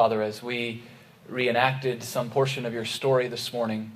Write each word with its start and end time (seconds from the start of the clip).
Father, 0.00 0.22
as 0.22 0.42
we 0.42 0.82
reenacted 1.28 2.02
some 2.02 2.30
portion 2.30 2.64
of 2.64 2.72
your 2.72 2.86
story 2.86 3.28
this 3.28 3.52
morning, 3.52 3.92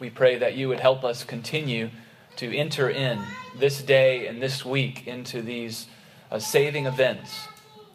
we 0.00 0.08
pray 0.08 0.38
that 0.38 0.56
you 0.56 0.68
would 0.68 0.80
help 0.80 1.04
us 1.04 1.22
continue 1.22 1.90
to 2.36 2.56
enter 2.56 2.88
in 2.88 3.22
this 3.58 3.82
day 3.82 4.26
and 4.26 4.40
this 4.40 4.64
week 4.64 5.06
into 5.06 5.42
these 5.42 5.86
uh, 6.30 6.38
saving 6.38 6.86
events, 6.86 7.46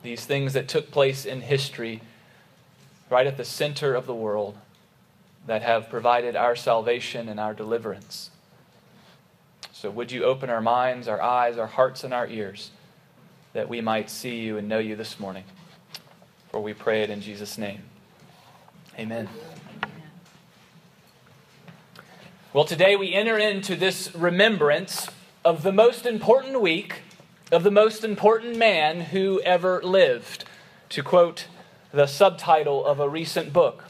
these 0.04 0.26
things 0.26 0.54
that 0.54 0.68
took 0.68 0.92
place 0.92 1.26
in 1.26 1.42
history 1.42 2.02
right 3.10 3.26
at 3.26 3.38
the 3.38 3.46
center 3.46 3.96
of 3.96 4.06
the 4.06 4.14
world 4.14 4.56
that 5.48 5.64
have 5.64 5.90
provided 5.90 6.36
our 6.36 6.56
salvation 6.56 7.30
and 7.30 7.40
our 7.40 7.56
deliverance. 7.56 8.30
So, 9.72 9.90
would 9.90 10.12
you 10.12 10.24
open 10.24 10.52
our 10.52 10.62
minds, 10.62 11.08
our 11.08 11.20
eyes, 11.20 11.58
our 11.58 11.66
hearts, 11.66 12.04
and 12.04 12.14
our 12.14 12.28
ears 12.28 12.70
that 13.54 13.68
we 13.68 13.82
might 13.82 14.12
see 14.12 14.42
you 14.42 14.60
and 14.60 14.70
know 14.70 14.78
you 14.78 14.96
this 14.96 15.20
morning? 15.20 15.46
For 16.54 16.62
we 16.62 16.76
pray 16.76 17.02
it 17.02 17.10
in 17.10 17.20
Jesus' 17.20 17.58
name. 17.58 17.82
Amen. 19.00 19.28
Well, 22.54 22.64
today 22.64 22.96
we 22.96 23.12
enter 23.12 23.40
into 23.40 23.76
this 23.76 24.14
remembrance 24.14 25.08
of 25.44 25.64
the 25.64 25.72
most 25.72 26.06
important 26.06 26.62
week 26.62 27.02
of 27.52 27.64
the 27.64 27.72
most 27.72 28.04
important 28.04 28.56
man 28.56 29.02
who 29.02 29.42
ever 29.42 29.82
lived, 29.82 30.46
to 30.90 31.02
quote 31.02 31.48
the 31.92 32.06
subtitle 32.06 32.86
of 32.86 33.00
a 33.00 33.10
recent 33.10 33.52
book. 33.52 33.86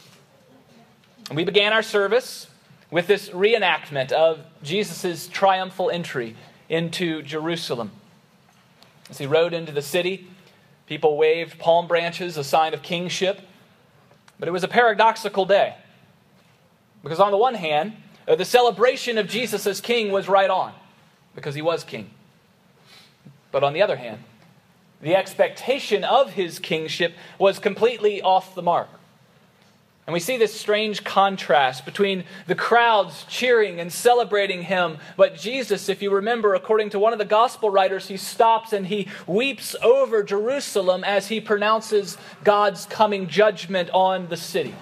We 1.30 1.44
began 1.44 1.74
our 1.74 1.82
service 1.82 2.46
with 2.90 3.06
this 3.06 3.28
reenactment 3.28 4.10
of 4.10 4.40
Jesus' 4.62 5.28
triumphal 5.28 5.90
entry 5.90 6.34
into 6.70 7.20
Jerusalem. 7.20 7.90
As 9.10 9.18
he 9.18 9.26
rode 9.26 9.52
into 9.52 9.70
the 9.70 9.82
city, 9.82 10.28
people 10.86 11.16
waved 11.16 11.58
palm 11.58 11.86
branches, 11.86 12.36
a 12.36 12.44
sign 12.44 12.74
of 12.74 12.82
kingship. 12.82 13.40
But 14.38 14.48
it 14.48 14.52
was 14.52 14.64
a 14.64 14.68
paradoxical 14.68 15.44
day. 15.44 15.76
Because 17.02 17.20
on 17.20 17.30
the 17.30 17.36
one 17.36 17.54
hand, 17.54 17.94
uh, 18.26 18.34
the 18.34 18.44
celebration 18.44 19.18
of 19.18 19.28
Jesus 19.28 19.66
as 19.66 19.80
king 19.80 20.10
was 20.10 20.28
right 20.28 20.50
on, 20.50 20.72
because 21.34 21.54
he 21.54 21.62
was 21.62 21.84
king. 21.84 22.10
But 23.52 23.62
on 23.62 23.72
the 23.72 23.82
other 23.82 23.96
hand, 23.96 24.24
the 25.00 25.14
expectation 25.14 26.02
of 26.02 26.32
his 26.32 26.58
kingship 26.58 27.14
was 27.38 27.58
completely 27.58 28.22
off 28.22 28.54
the 28.54 28.62
mark. 28.62 28.88
And 30.06 30.12
we 30.12 30.20
see 30.20 30.36
this 30.36 30.58
strange 30.58 31.02
contrast 31.02 31.86
between 31.86 32.24
the 32.46 32.54
crowds 32.54 33.24
cheering 33.26 33.80
and 33.80 33.90
celebrating 33.90 34.62
him. 34.62 34.98
But 35.16 35.36
Jesus, 35.36 35.88
if 35.88 36.02
you 36.02 36.10
remember, 36.10 36.54
according 36.54 36.90
to 36.90 36.98
one 36.98 37.14
of 37.14 37.18
the 37.18 37.24
gospel 37.24 37.70
writers, 37.70 38.08
he 38.08 38.18
stops 38.18 38.74
and 38.74 38.86
he 38.86 39.08
weeps 39.26 39.74
over 39.82 40.22
Jerusalem 40.22 41.04
as 41.04 41.28
he 41.28 41.40
pronounces 41.40 42.18
God's 42.42 42.84
coming 42.84 43.28
judgment 43.28 43.88
on 43.94 44.28
the 44.28 44.36
city. 44.36 44.74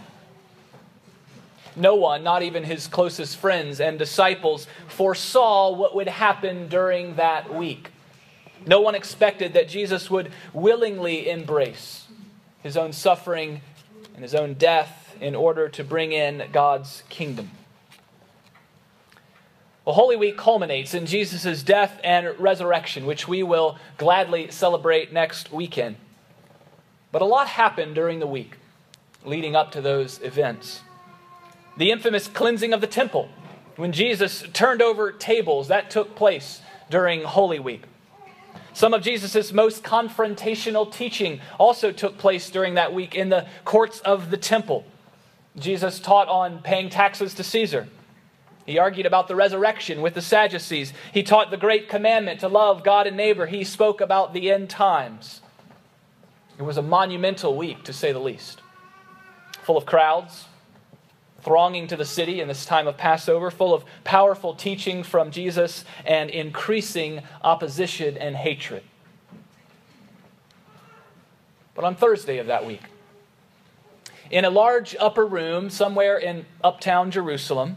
No 1.77 1.95
one, 1.95 2.25
not 2.25 2.43
even 2.43 2.65
his 2.65 2.89
closest 2.89 3.37
friends 3.37 3.81
and 3.81 3.99
disciples, 3.99 4.67
foresaw 4.89 5.71
what 5.71 5.95
would 5.95 6.09
happen 6.09 6.67
during 6.69 7.15
that 7.15 7.55
week. 7.55 7.91
No 8.67 8.81
one 8.81 8.97
expected 8.97 9.53
that 9.55 9.69
Jesus 9.69 10.11
would 10.11 10.33
willingly 10.53 11.31
embrace 11.31 12.07
his 12.63 12.77
own 12.77 12.93
suffering 12.93 13.61
and 14.15 14.23
his 14.23 14.35
own 14.35 14.55
death 14.55 15.02
in 15.23 15.35
order 15.35 15.69
to 15.69 15.85
bring 15.85 16.13
in 16.13 16.43
God's 16.53 17.05
kingdom. 17.09 17.51
Well, 19.85 19.95
Holy 19.95 20.17
Week 20.17 20.37
culminates 20.37 20.95
in 20.95 21.07
Jesus' 21.07 21.63
death 21.63 22.01
and 22.05 22.39
resurrection, 22.39 23.07
which 23.07 23.27
we 23.27 23.43
will 23.43 23.79
gladly 23.99 24.51
celebrate 24.51 25.13
next 25.13 25.53
weekend. 25.53 25.97
But 27.11 27.23
a 27.23 27.25
lot 27.25 27.49
happened 27.49 27.95
during 27.95 28.19
the 28.19 28.27
week 28.27 28.59
leading 29.25 29.55
up 29.55 29.73
to 29.73 29.81
those 29.81 30.21
events. 30.23 30.83
The 31.77 31.91
infamous 31.91 32.27
cleansing 32.27 32.73
of 32.73 32.81
the 32.81 32.87
temple, 32.87 33.29
when 33.77 33.93
Jesus 33.93 34.45
turned 34.53 34.83
over 34.83 35.13
tables, 35.13 35.69
that 35.69 35.91
took 35.91 36.15
place 36.17 36.61
during 36.91 37.23
Holy 37.23 37.61
Week. 37.61 37.83
Some 38.73 38.95
of 38.95 39.03
Jesus' 39.03 39.53
most 39.53 39.83
confrontational 39.83 40.91
teaching 40.91 41.41
also 41.59 41.93
took 41.93 42.19
place 42.19 42.51
during 42.51 42.75
that 42.75 42.93
week 42.93 43.15
in 43.15 43.29
the 43.29 43.47
courts 43.65 44.01
of 44.01 44.31
the 44.31 44.37
temple. 44.37 44.85
Jesus 45.59 46.01
taught 46.01 46.29
on 46.29 46.63
paying 46.63 46.89
taxes 46.89 47.35
to 47.35 47.45
Caesar. 47.45 47.89
He 48.65 48.79
argued 48.79 49.07
about 49.07 49.29
the 49.29 49.37
resurrection 49.37 50.03
with 50.03 50.15
the 50.15 50.23
Sadducees. 50.23 50.93
He 51.13 51.23
taught 51.23 51.51
the 51.51 51.57
great 51.57 51.89
commandment 51.89 52.41
to 52.41 52.49
love 52.49 52.85
God 52.85 53.07
and 53.07 53.17
neighbor. 53.17 53.47
He 53.47 53.65
spoke 53.65 54.01
about 54.01 54.33
the 54.33 54.51
end 54.51 54.71
times. 54.71 55.41
It 56.59 56.63
was 56.63 56.77
a 56.77 56.83
monumental 56.83 57.57
week, 57.57 57.83
to 57.85 57.93
say 57.93 58.13
the 58.13 58.21
least, 58.21 58.61
full 59.63 59.77
of 59.77 59.85
crowds 59.85 60.47
thronging 61.43 61.89
to 61.89 61.97
the 61.97 62.05
city 62.05 62.41
in 62.41 62.49
this 62.49 62.65
time 62.65 62.87
of 62.87 62.97
Passover, 62.97 63.51
full 63.51 63.75
of 63.75 63.85
powerful 64.05 64.55
teaching 64.55 65.03
from 65.03 65.31
Jesus 65.31 65.85
and 66.07 66.31
increasing 66.31 67.23
opposition 67.43 68.17
and 68.17 68.37
hatred. 68.37 68.83
But 71.75 71.85
on 71.85 71.97
Thursday 71.97 72.39
of 72.39 72.47
that 72.47 72.67
week, 72.67 72.83
in 74.33 74.47
a 74.47 74.51
large 74.51 74.97
upper 74.99 75.27
room 75.27 75.69
somewhere 75.69 76.17
in 76.17 76.47
uptown 76.65 77.11
Jerusalem, 77.11 77.77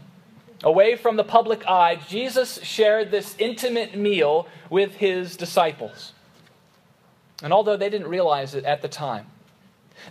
away 0.64 0.96
from 0.96 1.16
the 1.16 1.22
public 1.22 1.66
eye, 1.68 2.00
Jesus 2.08 2.58
shared 2.62 3.10
this 3.10 3.36
intimate 3.38 3.94
meal 3.94 4.48
with 4.70 4.94
his 4.94 5.36
disciples. 5.36 6.14
And 7.42 7.52
although 7.52 7.76
they 7.76 7.90
didn't 7.90 8.08
realize 8.08 8.54
it 8.54 8.64
at 8.64 8.80
the 8.80 8.88
time, 8.88 9.26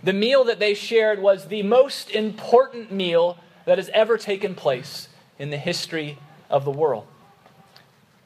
the 0.04 0.12
meal 0.12 0.44
that 0.44 0.60
they 0.60 0.72
shared 0.72 1.20
was 1.20 1.48
the 1.48 1.64
most 1.64 2.10
important 2.10 2.92
meal 2.92 3.38
that 3.64 3.78
has 3.78 3.90
ever 3.92 4.16
taken 4.16 4.54
place 4.54 5.08
in 5.40 5.50
the 5.50 5.56
history 5.56 6.16
of 6.48 6.64
the 6.64 6.70
world. 6.70 7.06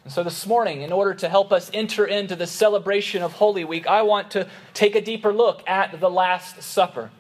And 0.05 0.13
so 0.13 0.23
this 0.23 0.47
morning, 0.47 0.83
in 0.83 0.93
order 0.93 1.15
to 1.15 1.29
help 1.29 1.53
us 1.53 1.71
enter 1.73 2.05
into 2.05 2.37
the 2.37 2.47
celebration 2.47 3.23
of 3.23 3.33
Holy 3.33 3.65
Week, 3.65 3.87
I 3.87 4.03
want 4.03 4.31
to 4.33 4.47
take 4.75 4.95
a 4.95 5.01
deeper 5.01 5.33
look 5.33 5.67
at 5.67 6.01
the 6.01 6.11
Last 6.11 6.63
Supper. 6.63 7.11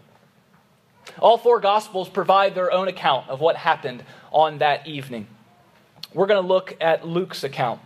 All 1.19 1.39
four 1.39 1.61
Gospels 1.61 2.09
provide 2.09 2.55
their 2.55 2.73
own 2.73 2.89
account 2.89 3.29
of 3.29 3.41
what 3.41 3.57
happened 3.57 4.05
on 4.31 4.59
that 4.59 4.87
evening. 4.87 5.27
We're 6.15 6.27
going 6.27 6.43
to 6.43 6.49
look 6.49 6.77
at 6.81 7.07
Luke's 7.07 7.45
account. 7.45 7.81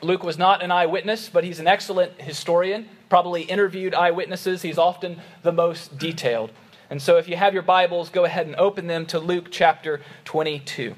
Luke 0.00 0.22
was 0.22 0.38
not 0.38 0.62
an 0.62 0.70
eyewitness, 0.70 1.28
but 1.28 1.44
he's 1.44 1.60
an 1.60 1.66
excellent 1.66 2.20
historian, 2.20 2.88
probably 3.08 3.42
interviewed 3.42 3.94
eyewitnesses. 3.94 4.62
He's 4.62 4.78
often 4.78 5.20
the 5.42 5.52
most 5.52 5.98
detailed. 5.98 6.50
And 6.90 7.00
so 7.00 7.16
if 7.16 7.28
you 7.28 7.36
have 7.36 7.54
your 7.54 7.62
Bibles, 7.62 8.10
go 8.10 8.24
ahead 8.24 8.46
and 8.46 8.54
open 8.56 8.86
them 8.86 9.06
to 9.06 9.18
Luke 9.18 9.48
chapter 9.50 10.00
22. 10.24 10.94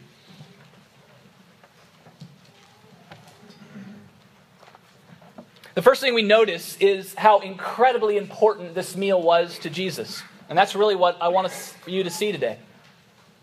The 5.74 5.82
first 5.82 6.00
thing 6.00 6.14
we 6.14 6.22
notice 6.22 6.76
is 6.78 7.14
how 7.14 7.40
incredibly 7.40 8.16
important 8.16 8.74
this 8.74 8.96
meal 8.96 9.20
was 9.22 9.58
to 9.58 9.70
Jesus. 9.70 10.22
And 10.48 10.56
that's 10.56 10.74
really 10.74 10.94
what 10.94 11.16
I 11.20 11.28
want 11.28 11.52
you 11.86 12.04
to 12.04 12.10
see 12.10 12.32
today. 12.32 12.58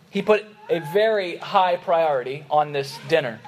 He 0.10 0.22
put 0.22 0.46
a 0.70 0.80
very 0.94 1.38
high 1.38 1.76
priority 1.78 2.46
on 2.50 2.72
this 2.72 2.98
dinner. 3.08 3.40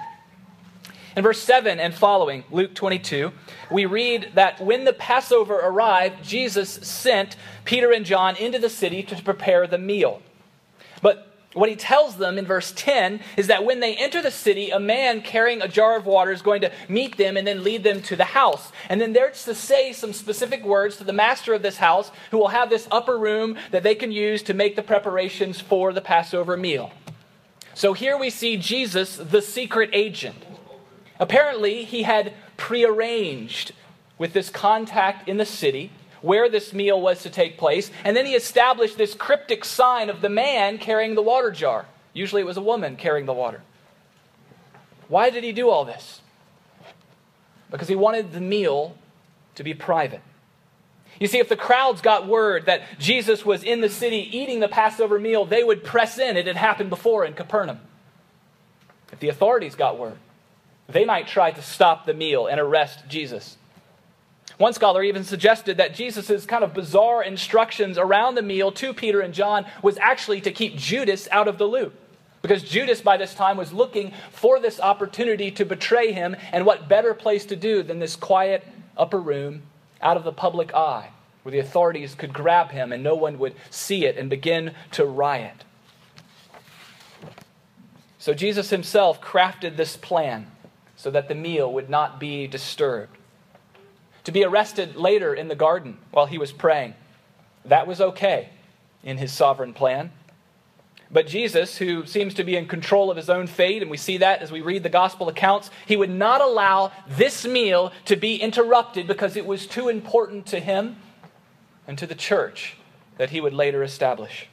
In 1.16 1.24
verse 1.24 1.42
7 1.42 1.80
and 1.80 1.94
following, 1.94 2.44
Luke 2.52 2.76
22, 2.76 3.32
we 3.72 3.86
read 3.86 4.32
that 4.34 4.60
when 4.60 4.84
the 4.84 4.92
Passover 4.92 5.56
arrived, 5.56 6.24
Jesus 6.24 6.70
sent 6.70 7.38
Peter 7.64 7.92
and 7.92 8.06
John 8.06 8.36
into 8.36 8.60
the 8.60 8.70
city 8.70 9.02
to 9.04 9.22
prepare 9.24 9.66
the 9.66 9.78
meal. 9.78 10.22
What 11.56 11.70
he 11.70 11.78
tells 11.78 12.18
them 12.18 12.38
in 12.38 12.46
verse 12.46 12.74
10 12.76 13.22
is 13.38 13.48
that 13.48 13.64
when 13.64 13.80
they 13.80 13.96
enter 13.96 14.22
the 14.22 14.30
city, 14.30 14.72
a 14.72 14.80
man 14.80 15.22
carrying 15.22 15.62
a 15.62 15.70
jar 15.70 15.96
of 15.96 16.06
water 16.06 16.34
is 16.34 16.42
going 16.42 16.60
to 16.60 16.72
meet 16.90 17.16
them 17.16 17.38
and 17.38 17.48
then 17.48 17.64
lead 17.64 17.82
them 17.82 18.02
to 18.04 18.18
the 18.18 18.26
house. 18.26 18.74
And 18.90 19.00
then 19.00 19.14
they're 19.14 19.32
to 19.32 19.56
say 19.56 19.94
some 19.94 20.12
specific 20.12 20.66
words 20.66 20.98
to 20.98 21.06
the 21.06 21.14
master 21.14 21.54
of 21.54 21.62
this 21.62 21.78
house, 21.78 22.12
who 22.32 22.38
will 22.40 22.50
have 22.50 22.70
this 22.70 22.90
upper 22.92 23.18
room 23.18 23.58
that 23.72 23.84
they 23.84 23.96
can 23.96 24.12
use 24.12 24.44
to 24.44 24.54
make 24.54 24.76
the 24.76 24.84
preparations 24.84 25.62
for 25.62 25.94
the 25.94 26.02
Passover 26.02 26.58
meal. 26.58 26.92
So 27.74 27.94
here 27.94 28.18
we 28.18 28.30
see 28.30 28.58
Jesus, 28.58 29.16
the 29.16 29.42
secret 29.42 29.92
agent. 29.94 30.46
Apparently, 31.22 31.86
he 31.86 32.04
had 32.04 32.34
prearranged 32.58 33.72
with 34.18 34.34
this 34.34 34.50
contact 34.50 35.30
in 35.30 35.38
the 35.38 35.46
city 35.46 35.92
where 36.26 36.50
this 36.50 36.74
meal 36.74 37.00
was 37.00 37.22
to 37.22 37.30
take 37.30 37.56
place, 37.56 37.92
and 38.04 38.18
then 38.18 38.26
he 38.26 38.34
established 38.34 38.98
this 38.98 39.14
cryptic 39.14 39.64
sign 39.64 40.10
of 40.10 40.22
the 40.22 40.30
man 40.30 40.80
carrying 40.80 41.14
the 41.14 41.22
water 41.22 41.52
jar. 41.52 41.86
Usually 42.14 42.42
it 42.42 42.46
was 42.46 42.58
a 42.58 42.62
woman 42.62 42.96
carrying 42.96 43.28
the 43.28 43.34
water. 43.34 43.62
Why 45.08 45.30
did 45.30 45.44
he 45.44 45.52
do 45.52 45.70
all 45.70 45.86
this? 45.86 46.22
Because 47.70 47.88
he 47.88 47.96
wanted 47.96 48.34
the 48.34 48.42
meal 48.42 48.98
to 49.54 49.64
be 49.64 49.76
private. 49.76 50.22
You 51.20 51.28
see, 51.28 51.38
if 51.38 51.48
the 51.48 51.56
crowds 51.56 52.02
got 52.02 52.28
word 52.28 52.66
that 52.66 52.82
Jesus 52.98 53.46
was 53.46 53.64
in 53.64 53.82
the 53.82 53.90
city 53.90 54.28
eating 54.36 54.62
the 54.62 54.68
Passover 54.68 55.20
meal, 55.20 55.46
they 55.46 55.64
would 55.64 55.84
press 55.84 56.18
in. 56.18 56.38
It 56.38 56.48
had 56.48 56.58
happened 56.58 56.90
before 56.90 57.24
in 57.24 57.34
Capernaum. 57.34 57.82
If 59.12 59.20
the 59.20 59.30
authorities 59.30 59.76
got 59.76 60.00
word, 60.00 60.18
they 60.90 61.06
might 61.06 61.28
try 61.28 61.52
to 61.52 61.62
stop 61.62 62.08
the 62.08 62.16
meal 62.16 62.48
and 62.48 62.60
arrest 62.60 63.08
Jesus. 63.08 63.58
One 64.58 64.74
scholar 64.74 65.04
even 65.04 65.24
suggested 65.24 65.78
that 65.78 65.94
Jesus' 65.94 66.46
kind 66.46 66.64
of 66.64 66.74
bizarre 66.74 67.24
instructions 67.24 67.98
around 67.98 68.36
the 68.36 68.42
meal 68.42 68.72
to 68.74 68.94
Peter 68.94 69.20
and 69.20 69.34
John 69.34 69.66
was 69.82 69.98
actually 69.98 70.42
to 70.42 70.52
keep 70.52 70.78
Judas 70.78 71.28
out 71.32 71.48
of 71.48 71.58
the 71.58 71.66
loop. 71.66 71.94
Because 72.42 72.64
Judas, 72.64 73.02
by 73.02 73.18
this 73.18 73.34
time, 73.34 73.58
was 73.58 73.74
looking 73.74 74.14
for 74.32 74.60
this 74.60 74.80
opportunity 74.80 75.50
to 75.52 75.66
betray 75.66 76.12
him, 76.12 76.36
and 76.52 76.66
what 76.66 76.88
better 76.88 77.14
place 77.14 77.44
to 77.48 77.56
do 77.56 77.82
than 77.82 78.00
this 78.00 78.16
quiet 78.16 78.66
upper 78.96 79.20
room 79.20 79.64
out 80.00 80.16
of 80.16 80.24
the 80.24 80.32
public 80.32 80.74
eye, 80.74 81.10
where 81.42 81.52
the 81.52 81.60
authorities 81.60 82.14
could 82.14 82.32
grab 82.32 82.70
him 82.70 82.92
and 82.92 83.04
no 83.04 83.16
one 83.16 83.40
would 83.40 83.56
see 83.72 84.06
it 84.06 84.16
and 84.16 84.30
begin 84.30 84.74
to 84.92 85.06
riot. 85.06 85.64
So 88.20 88.34
Jesus 88.34 88.70
himself 88.70 89.20
crafted 89.22 89.76
this 89.76 89.98
plan 89.98 90.48
so 90.96 91.12
that 91.12 91.28
the 91.28 91.36
meal 91.36 91.74
would 91.74 91.90
not 91.90 92.20
be 92.20 92.48
disturbed. 92.48 93.18
To 94.26 94.32
be 94.32 94.44
arrested 94.44 94.96
later 94.96 95.34
in 95.34 95.48
the 95.48 95.56
garden 95.56 95.98
while 96.12 96.26
he 96.26 96.38
was 96.38 96.52
praying, 96.52 96.96
that 97.64 97.88
was 97.88 98.02
okay 98.02 98.50
in 99.04 99.18
his 99.18 99.32
sovereign 99.32 99.74
plan. 99.74 100.12
But 101.12 101.28
Jesus, 101.28 101.78
who 101.78 102.06
seems 102.08 102.34
to 102.34 102.44
be 102.44 102.56
in 102.56 102.68
control 102.68 103.12
of 103.12 103.18
his 103.18 103.30
own 103.30 103.46
fate, 103.46 103.84
and 103.84 103.92
we 103.92 103.98
see 103.98 104.18
that 104.18 104.42
as 104.42 104.52
we 104.52 104.62
read 104.62 104.82
the 104.82 104.90
gospel 104.90 105.30
accounts, 105.30 105.70
he 105.86 105.96
would 105.96 106.10
not 106.10 106.42
allow 106.42 106.92
this 107.08 107.46
meal 107.46 107.94
to 108.06 108.16
be 108.16 108.38
interrupted 108.38 109.06
because 109.06 109.36
it 109.36 109.46
was 109.46 109.68
too 109.68 109.88
important 109.88 110.48
to 110.48 110.60
him 110.60 110.98
and 111.88 111.98
to 112.00 112.08
the 112.08 112.16
church 112.16 112.78
that 113.18 113.30
he 113.30 113.40
would 113.40 113.54
later 113.54 113.84
establish. 113.84 114.48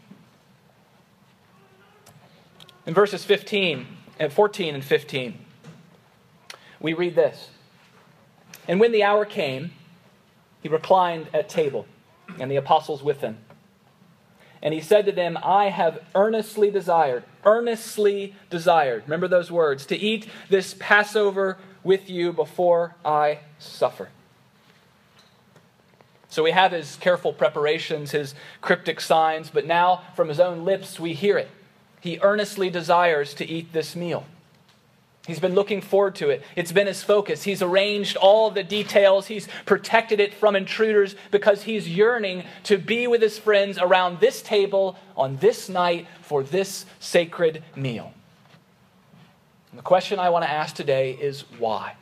In 2.85 2.93
verses 2.93 3.25
15 3.25 3.87
and 4.19 4.33
14 4.33 4.75
and 4.75 4.85
15, 4.85 5.39
we 6.79 6.93
read 6.93 7.15
this. 7.15 7.49
And 8.69 8.79
when 8.81 8.93
the 8.93 9.03
hour 9.03 9.25
came, 9.25 9.73
he 10.63 10.69
reclined 10.69 11.29
at 11.35 11.49
table, 11.49 11.87
and 12.39 12.51
the 12.51 12.57
apostles 12.57 13.03
with 13.03 13.21
him. 13.21 13.39
And 14.63 14.73
he 14.73 14.81
said 14.81 15.07
to 15.07 15.13
them, 15.13 15.37
I 15.43 15.71
have 15.71 16.05
earnestly 16.15 16.71
desired, 16.71 17.25
earnestly 17.45 18.35
desired, 18.49 19.03
remember 19.05 19.27
those 19.27 19.51
words, 19.51 19.85
to 19.87 19.97
eat 19.97 20.29
this 20.49 20.75
Passover 20.79 21.59
with 21.83 22.09
you 22.09 22.33
before 22.33 22.95
I 23.05 23.41
suffer. 23.59 24.11
So 26.29 26.45
we 26.45 26.53
have 26.53 26.73
his 26.73 26.97
careful 26.97 27.33
preparations, 27.33 28.13
his 28.13 28.35
cryptic 28.61 29.01
signs, 29.01 29.51
but 29.51 29.67
now 29.67 30.03
from 30.15 30.29
his 30.29 30.41
own 30.41 30.65
lips 30.65 30.99
we 30.99 31.13
hear 31.13 31.37
it. 31.37 31.51
He 32.01 32.19
earnestly 32.23 32.71
desires 32.71 33.35
to 33.35 33.47
eat 33.47 33.73
this 33.73 33.95
meal. 33.95 34.25
He's 35.27 35.39
been 35.39 35.55
looking 35.55 35.81
forward 35.81 36.17
to 36.17 36.31
it. 36.31 36.43
It's 36.57 36.73
been 36.73 36.89
his 36.89 37.03
focus. 37.03 37.45
He's 37.45 37.63
arranged 37.63 38.17
all 38.17 38.51
the 38.51 38.65
details. 38.65 39.29
He's 39.29 39.47
protected 39.67 40.19
it 40.19 40.35
from 40.35 40.57
intruders 40.57 41.15
because 41.31 41.63
he's 41.63 41.89
yearning 41.89 42.45
to 42.65 42.77
be 42.77 43.07
with 43.07 43.23
his 43.23 43.39
friends 43.39 43.79
around 43.79 44.19
this 44.19 44.43
table 44.43 44.97
on 45.17 45.37
this 45.37 45.69
night 45.69 46.09
for 46.23 46.43
this 46.43 46.87
sacred 46.99 47.63
meal. 47.77 48.13
And 49.71 49.79
the 49.79 49.85
question 49.85 50.19
I 50.19 50.31
want 50.31 50.45
to 50.45 50.51
ask 50.51 50.75
today 50.75 51.13
is 51.13 51.45
why? 51.57 51.95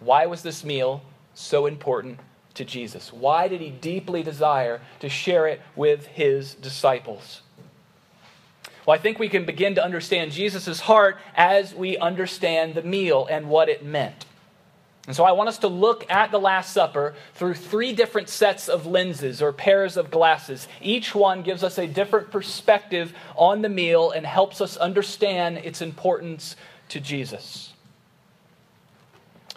Why 0.00 0.26
was 0.26 0.42
this 0.42 0.64
meal 0.64 1.02
so 1.34 1.66
important 1.66 2.18
to 2.54 2.64
Jesus? 2.64 3.12
Why 3.12 3.46
did 3.46 3.60
he 3.60 3.70
deeply 3.70 4.24
desire 4.24 4.80
to 4.98 5.08
share 5.08 5.46
it 5.46 5.60
with 5.76 6.06
his 6.06 6.54
disciples? 6.54 7.42
Well, 8.86 8.94
I 8.94 9.02
think 9.02 9.18
we 9.18 9.28
can 9.28 9.44
begin 9.44 9.74
to 9.74 9.84
understand 9.84 10.30
Jesus' 10.30 10.80
heart 10.80 11.18
as 11.34 11.74
we 11.74 11.98
understand 11.98 12.74
the 12.76 12.82
meal 12.82 13.26
and 13.28 13.48
what 13.48 13.68
it 13.68 13.84
meant. 13.84 14.24
And 15.06 15.14
so 15.14 15.24
I 15.24 15.32
want 15.32 15.48
us 15.48 15.58
to 15.58 15.68
look 15.68 16.08
at 16.10 16.30
the 16.30 16.38
Last 16.38 16.72
Supper 16.72 17.14
through 17.34 17.54
three 17.54 17.92
different 17.92 18.28
sets 18.28 18.68
of 18.68 18.86
lenses 18.86 19.40
or 19.40 19.52
pairs 19.52 19.96
of 19.96 20.10
glasses. 20.10 20.66
Each 20.80 21.14
one 21.14 21.42
gives 21.42 21.62
us 21.62 21.78
a 21.78 21.86
different 21.86 22.30
perspective 22.30 23.12
on 23.36 23.62
the 23.62 23.68
meal 23.68 24.10
and 24.10 24.26
helps 24.26 24.60
us 24.60 24.76
understand 24.76 25.58
its 25.58 25.80
importance 25.80 26.56
to 26.88 27.00
Jesus. 27.00 27.72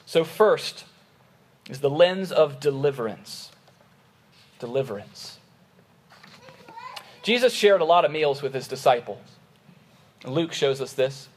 So, 0.05 0.23
first 0.23 0.85
is 1.67 1.79
the 1.81 1.89
lens 1.89 2.31
of 2.31 2.59
deliverance. 2.59 3.51
Deliverance. 4.59 5.38
Jesus 7.21 7.53
shared 7.53 7.81
a 7.81 7.85
lot 7.85 8.05
of 8.05 8.11
meals 8.11 8.41
with 8.41 8.53
his 8.53 8.67
disciples. 8.67 9.19
Luke 10.25 10.53
shows 10.53 10.81
us 10.81 10.93
this. 10.93 11.27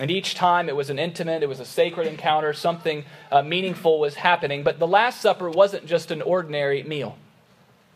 And 0.00 0.10
each 0.10 0.34
time 0.34 0.68
it 0.68 0.76
was 0.76 0.90
an 0.90 0.98
intimate, 0.98 1.42
it 1.42 1.48
was 1.48 1.60
a 1.60 1.64
sacred 1.64 2.06
encounter, 2.06 2.52
something 2.52 3.04
uh, 3.32 3.42
meaningful 3.42 3.98
was 3.98 4.14
happening. 4.14 4.62
But 4.62 4.78
the 4.78 4.86
Last 4.86 5.20
Supper 5.20 5.50
wasn't 5.50 5.86
just 5.86 6.10
an 6.10 6.22
ordinary 6.22 6.82
meal, 6.82 7.18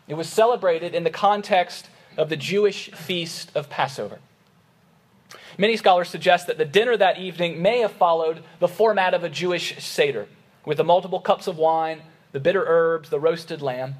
it 0.07 0.15
was 0.15 0.27
celebrated 0.27 0.93
in 0.93 1.03
the 1.03 1.09
context 1.09 1.87
of 2.17 2.29
the 2.29 2.35
Jewish 2.37 2.91
feast 2.91 3.51
of 3.55 3.69
Passover. 3.69 4.19
Many 5.57 5.77
scholars 5.77 6.09
suggest 6.09 6.47
that 6.47 6.57
the 6.57 6.65
dinner 6.65 6.97
that 6.97 7.19
evening 7.19 7.61
may 7.61 7.79
have 7.79 7.91
followed 7.91 8.43
the 8.59 8.67
format 8.67 9.13
of 9.13 9.23
a 9.23 9.29
Jewish 9.29 9.83
Seder, 9.83 10.27
with 10.65 10.77
the 10.77 10.83
multiple 10.83 11.19
cups 11.19 11.47
of 11.47 11.57
wine, 11.57 12.01
the 12.31 12.39
bitter 12.39 12.65
herbs, 12.67 13.09
the 13.09 13.19
roasted 13.19 13.61
lamb. 13.61 13.95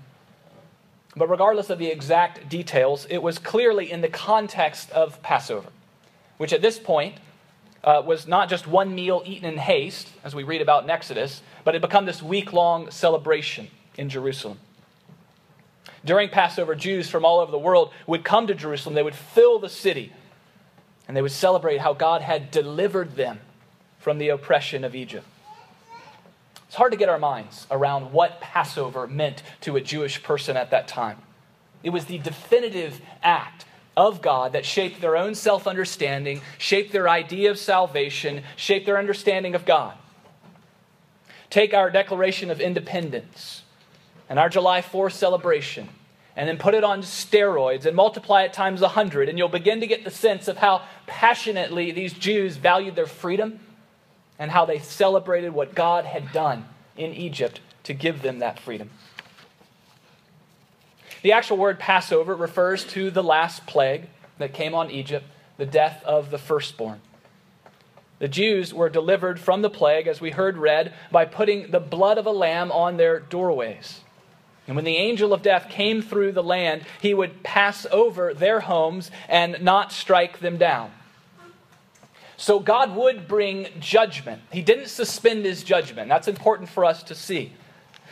But 1.16 1.30
regardless 1.30 1.70
of 1.70 1.78
the 1.78 1.88
exact 1.88 2.50
details, 2.50 3.06
it 3.10 3.20
was 3.20 3.38
clearly 3.38 3.92
in 3.92 4.02
the 4.02 4.08
context 4.08 4.90
of 4.92 5.22
Passover, 5.22 5.70
which 6.38 6.54
at 6.54 6.62
this 6.62 6.80
point 6.80 7.16
uh, 7.84 8.02
was 8.06 8.28
not 8.28 8.50
just 8.50 8.66
one 8.66 8.96
meal 8.96 9.22
eaten 9.26 9.48
in 9.48 9.58
haste, 9.58 10.10
as 10.24 10.34
we 10.34 10.44
read 10.44 10.62
about 10.62 10.84
in 10.84 10.90
Exodus, 10.90 11.42
but 11.64 11.76
it 11.76 11.82
had 11.82 11.88
become 11.88 12.06
this 12.06 12.24
week 12.24 12.52
long 12.54 12.90
celebration 12.90 13.68
in 13.98 14.10
Jerusalem. 14.10 14.60
During 16.06 16.30
Passover, 16.30 16.76
Jews 16.76 17.10
from 17.10 17.24
all 17.26 17.40
over 17.40 17.52
the 17.52 17.58
world 17.58 17.92
would 18.08 18.24
come 18.24 18.48
to 18.48 18.56
Jerusalem. 18.56 18.96
They 18.96 19.04
would 19.04 19.16
fill 19.16 19.60
the 19.60 19.70
city, 19.70 20.12
and 21.08 21.16
they 21.16 21.22
would 21.22 21.32
celebrate 21.32 21.80
how 21.80 21.94
God 21.94 22.22
had 22.22 22.52
delivered 22.52 23.16
them 23.16 23.40
from 24.00 24.18
the 24.18 24.30
oppression 24.30 24.84
of 24.84 24.96
Egypt. 24.96 25.26
It's 26.74 26.78
hard 26.80 26.92
to 26.94 26.98
get 26.98 27.08
our 27.08 27.20
minds 27.20 27.68
around 27.70 28.14
what 28.14 28.42
Passover 28.42 29.06
meant 29.06 29.44
to 29.62 29.76
a 29.76 29.80
Jewish 29.82 30.24
person 30.24 30.58
at 30.58 30.72
that 30.72 30.88
time. 30.88 31.20
It 31.84 31.92
was 31.92 32.06
the 32.06 32.18
definitive 32.18 33.00
act 33.22 33.66
of 33.96 34.24
God 34.24 34.54
that 34.54 34.66
shaped 34.66 35.00
their 35.00 35.16
own 35.16 35.36
self 35.36 35.68
understanding, 35.68 36.42
shaped 36.58 36.92
their 36.92 37.08
idea 37.08 37.52
of 37.52 37.60
salvation, 37.60 38.42
shaped 38.56 38.88
their 38.88 38.98
understanding 38.98 39.54
of 39.54 39.66
God. 39.66 39.94
Take 41.52 41.76
our 41.76 41.92
Declaration 41.92 42.50
of 42.50 42.60
Independence 42.60 43.62
and 44.28 44.40
our 44.40 44.50
July 44.50 44.82
4th 44.82 45.12
celebration 45.12 45.90
and 46.36 46.50
then 46.50 46.58
put 46.58 46.74
it 46.74 46.84
on 46.84 47.04
steroids 47.04 47.86
and 47.86 47.96
multiply 47.96 48.46
it 48.46 48.54
times 48.54 48.82
100, 48.82 49.30
and 49.30 49.38
you'll 49.38 49.48
begin 49.48 49.80
to 49.82 49.86
get 49.86 50.06
the 50.06 50.10
sense 50.10 50.48
of 50.48 50.58
how 50.58 50.82
passionately 51.06 51.92
these 51.92 52.14
Jews 52.14 52.58
valued 52.58 52.96
their 52.96 53.06
freedom 53.06 53.60
and 54.40 54.52
how 54.52 54.66
they 54.66 54.80
celebrated 54.80 55.54
what 55.54 55.76
God 55.76 56.06
had 56.06 56.32
done 56.32 56.66
in 56.98 57.14
Egypt 57.14 57.60
to 57.84 57.94
give 57.94 58.22
them 58.22 58.40
that 58.40 58.60
freedom. 58.60 58.90
The 61.22 61.32
actual 61.32 61.58
word 61.58 61.80
Passover 61.80 62.36
refers 62.36 62.84
to 62.86 63.10
the 63.10 63.24
last 63.24 63.66
plague 63.66 64.08
that 64.38 64.54
came 64.54 64.76
on 64.76 64.92
Egypt, 64.92 65.26
the 65.58 65.66
death 65.66 66.04
of 66.04 66.32
the 66.32 66.38
firstborn. 66.38 67.00
The 68.20 68.28
Jews 68.28 68.74
were 68.74 68.90
delivered 68.90 69.40
from 69.40 69.62
the 69.62 69.70
plague, 69.70 70.08
as 70.08 70.22
we 70.22 70.32
heard 70.32 70.58
read, 70.58 70.94
by 71.12 71.26
putting 71.26 71.72
the 71.72 71.80
blood 71.80 72.18
of 72.18 72.26
a 72.26 72.32
lamb 72.32 72.72
on 72.72 72.98
their 72.98 73.20
doorways. 73.20 74.02
And 74.68 74.76
when 74.76 74.86
the 74.86 74.98
angel 74.98 75.34
of 75.34 75.42
death 75.42 75.70
came 75.70 76.02
through 76.02 76.32
the 76.32 76.44
land, 76.44 76.84
he 77.02 77.14
would 77.14 77.44
pass 77.44 77.86
over 77.92 78.34
their 78.34 78.62
homes 78.62 79.12
and 79.28 79.62
not 79.62 79.92
strike 79.92 80.40
them 80.40 80.58
down. 80.58 80.92
So 82.38 82.60
God 82.60 82.96
would 82.96 83.28
bring 83.28 83.68
judgment. 83.80 84.42
He 84.52 84.62
didn't 84.62 84.88
suspend 84.88 85.46
his 85.46 85.64
judgment. 85.64 86.10
That's 86.10 86.28
important 86.28 86.70
for 86.70 86.84
us 86.86 87.04
to 87.04 87.16
see. 87.16 87.54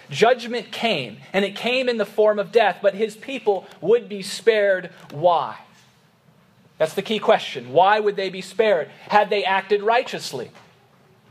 Judgment 0.09 0.71
came, 0.71 1.17
and 1.31 1.45
it 1.45 1.55
came 1.55 1.87
in 1.87 1.97
the 1.97 2.05
form 2.05 2.37
of 2.37 2.51
death, 2.51 2.79
but 2.81 2.93
his 2.93 3.15
people 3.15 3.65
would 3.79 4.09
be 4.09 4.21
spared. 4.21 4.91
Why? 5.11 5.57
That's 6.77 6.93
the 6.93 7.01
key 7.01 7.19
question. 7.19 7.71
Why 7.71 7.99
would 7.99 8.15
they 8.15 8.29
be 8.29 8.41
spared? 8.41 8.89
Had 9.07 9.29
they 9.29 9.43
acted 9.43 9.83
righteously? 9.83 10.51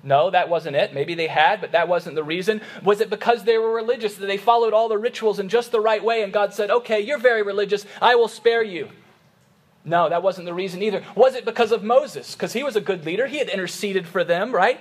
No, 0.02 0.30
that 0.30 0.48
wasn't 0.48 0.76
it. 0.76 0.94
Maybe 0.94 1.14
they 1.14 1.26
had, 1.26 1.60
but 1.60 1.72
that 1.72 1.88
wasn't 1.88 2.14
the 2.14 2.24
reason. 2.24 2.62
Was 2.82 3.00
it 3.00 3.10
because 3.10 3.44
they 3.44 3.58
were 3.58 3.74
religious, 3.74 4.14
that 4.14 4.26
they 4.26 4.38
followed 4.38 4.72
all 4.72 4.88
the 4.88 4.96
rituals 4.96 5.38
in 5.38 5.48
just 5.48 5.72
the 5.72 5.80
right 5.80 6.02
way, 6.02 6.22
and 6.22 6.32
God 6.32 6.54
said, 6.54 6.70
Okay, 6.70 7.00
you're 7.00 7.18
very 7.18 7.42
religious. 7.42 7.84
I 8.00 8.14
will 8.14 8.28
spare 8.28 8.62
you? 8.62 8.88
No, 9.84 10.08
that 10.08 10.22
wasn't 10.22 10.46
the 10.46 10.54
reason 10.54 10.82
either. 10.82 11.02
Was 11.14 11.34
it 11.34 11.44
because 11.44 11.72
of 11.72 11.82
Moses? 11.82 12.34
Because 12.34 12.52
he 12.52 12.62
was 12.62 12.76
a 12.76 12.80
good 12.80 13.06
leader. 13.06 13.26
He 13.26 13.38
had 13.38 13.48
interceded 13.48 14.06
for 14.06 14.24
them, 14.24 14.52
right? 14.52 14.80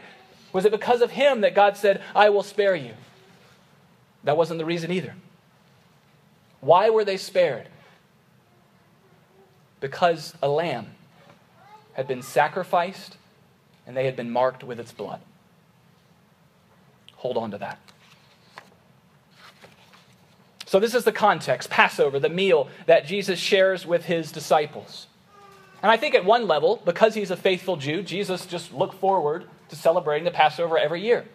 Was 0.52 0.66
it 0.66 0.72
because 0.72 1.02
of 1.02 1.12
him 1.12 1.42
that 1.42 1.56
God 1.56 1.78
said, 1.78 2.02
I 2.16 2.30
will 2.30 2.44
spare 2.44 2.76
you? 2.76 2.94
That 4.24 4.36
wasn't 4.36 4.58
the 4.58 4.66
reason 4.66 4.92
either. 4.92 5.16
Why 6.60 6.90
were 6.90 7.06
they 7.06 7.18
spared? 7.18 7.70
Because 9.80 10.34
a 10.42 10.50
lamb 10.50 10.88
had 11.94 12.08
been 12.08 12.22
sacrificed 12.22 13.16
and 13.88 13.96
they 13.96 14.06
had 14.06 14.16
been 14.16 14.30
marked 14.30 14.64
with 14.64 14.80
its 14.80 14.92
blood. 14.92 15.22
Hold 17.16 17.38
on 17.38 17.52
to 17.52 17.58
that. 17.60 17.80
So, 20.70 20.80
this 20.80 20.94
is 20.94 21.04
the 21.04 21.12
context 21.12 21.72
Passover, 21.72 22.20
the 22.20 22.30
meal 22.30 22.68
that 22.86 23.08
Jesus 23.08 23.40
shares 23.40 23.88
with 23.88 24.06
his 24.06 24.32
disciples. 24.32 25.08
And 25.82 25.92
I 25.92 25.98
think 25.98 26.14
at 26.14 26.24
one 26.24 26.48
level, 26.48 26.80
because 26.86 27.16
he's 27.16 27.32
a 27.32 27.36
faithful 27.36 27.76
Jew, 27.76 28.04
Jesus 28.04 28.46
just 28.46 28.72
looked 28.72 28.94
forward 28.94 29.46
to 29.70 29.76
celebrating 29.76 30.26
the 30.26 30.32
Passover 30.32 30.78
every 30.78 31.02
year. 31.02 31.26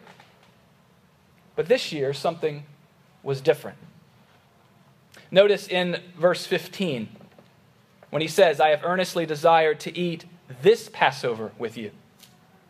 But 1.56 1.66
this 1.66 1.90
year, 1.92 2.14
something 2.14 2.62
was 3.24 3.40
different. 3.40 3.76
Notice 5.32 5.66
in 5.66 6.00
verse 6.16 6.46
15 6.46 7.08
when 8.10 8.22
he 8.22 8.28
says, 8.28 8.60
I 8.60 8.68
have 8.68 8.84
earnestly 8.84 9.26
desired 9.26 9.80
to 9.80 9.98
eat 9.98 10.26
this 10.62 10.88
Passover 10.92 11.50
with 11.58 11.76
you. 11.76 11.90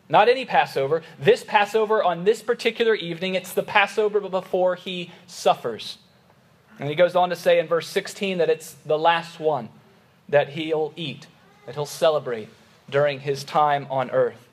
Not 0.08 0.30
any 0.30 0.46
Passover, 0.46 1.02
this 1.18 1.44
Passover 1.44 2.02
on 2.02 2.24
this 2.24 2.42
particular 2.42 2.94
evening. 2.94 3.34
It's 3.34 3.52
the 3.52 3.62
Passover 3.62 4.18
before 4.18 4.76
he 4.76 5.10
suffers. 5.26 5.98
And 6.78 6.88
he 6.88 6.94
goes 6.94 7.14
on 7.14 7.30
to 7.30 7.36
say 7.36 7.58
in 7.58 7.66
verse 7.66 7.88
16 7.88 8.38
that 8.38 8.50
it's 8.50 8.72
the 8.84 8.98
last 8.98 9.38
one 9.38 9.68
that 10.28 10.50
he'll 10.50 10.92
eat, 10.96 11.26
that 11.66 11.74
he'll 11.74 11.86
celebrate 11.86 12.48
during 12.90 13.20
his 13.20 13.44
time 13.44 13.86
on 13.90 14.10
earth. 14.10 14.48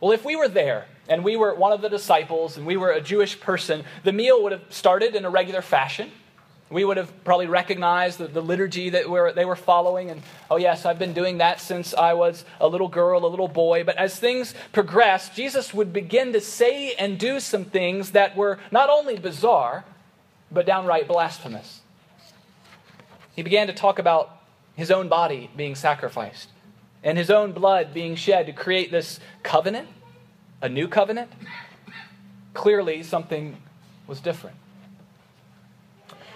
Well, 0.00 0.12
if 0.12 0.24
we 0.24 0.34
were 0.34 0.48
there 0.48 0.86
and 1.08 1.22
we 1.22 1.36
were 1.36 1.54
one 1.54 1.72
of 1.72 1.80
the 1.80 1.88
disciples 1.88 2.56
and 2.56 2.66
we 2.66 2.76
were 2.76 2.90
a 2.90 3.00
Jewish 3.00 3.38
person, 3.38 3.84
the 4.02 4.12
meal 4.12 4.42
would 4.42 4.52
have 4.52 4.64
started 4.70 5.14
in 5.14 5.24
a 5.24 5.30
regular 5.30 5.62
fashion. 5.62 6.10
We 6.72 6.84
would 6.84 6.96
have 6.96 7.12
probably 7.24 7.46
recognized 7.46 8.18
the, 8.18 8.28
the 8.28 8.40
liturgy 8.40 8.90
that 8.90 9.08
we're, 9.08 9.32
they 9.32 9.44
were 9.44 9.56
following, 9.56 10.10
and 10.10 10.22
oh, 10.50 10.56
yes, 10.56 10.86
I've 10.86 10.98
been 10.98 11.12
doing 11.12 11.38
that 11.38 11.60
since 11.60 11.92
I 11.92 12.14
was 12.14 12.44
a 12.60 12.66
little 12.66 12.88
girl, 12.88 13.26
a 13.26 13.28
little 13.28 13.48
boy. 13.48 13.84
But 13.84 13.96
as 13.98 14.18
things 14.18 14.54
progressed, 14.72 15.34
Jesus 15.34 15.74
would 15.74 15.92
begin 15.92 16.32
to 16.32 16.40
say 16.40 16.94
and 16.94 17.18
do 17.18 17.40
some 17.40 17.66
things 17.66 18.12
that 18.12 18.36
were 18.36 18.58
not 18.70 18.88
only 18.88 19.18
bizarre, 19.18 19.84
but 20.50 20.64
downright 20.64 21.06
blasphemous. 21.06 21.82
He 23.36 23.42
began 23.42 23.66
to 23.66 23.74
talk 23.74 23.98
about 23.98 24.38
his 24.74 24.90
own 24.90 25.08
body 25.08 25.50
being 25.54 25.74
sacrificed 25.74 26.48
and 27.02 27.18
his 27.18 27.30
own 27.30 27.52
blood 27.52 27.92
being 27.92 28.14
shed 28.14 28.46
to 28.46 28.52
create 28.52 28.90
this 28.90 29.20
covenant, 29.42 29.88
a 30.62 30.68
new 30.68 30.88
covenant. 30.88 31.30
Clearly, 32.54 33.02
something 33.02 33.56
was 34.06 34.20
different. 34.20 34.56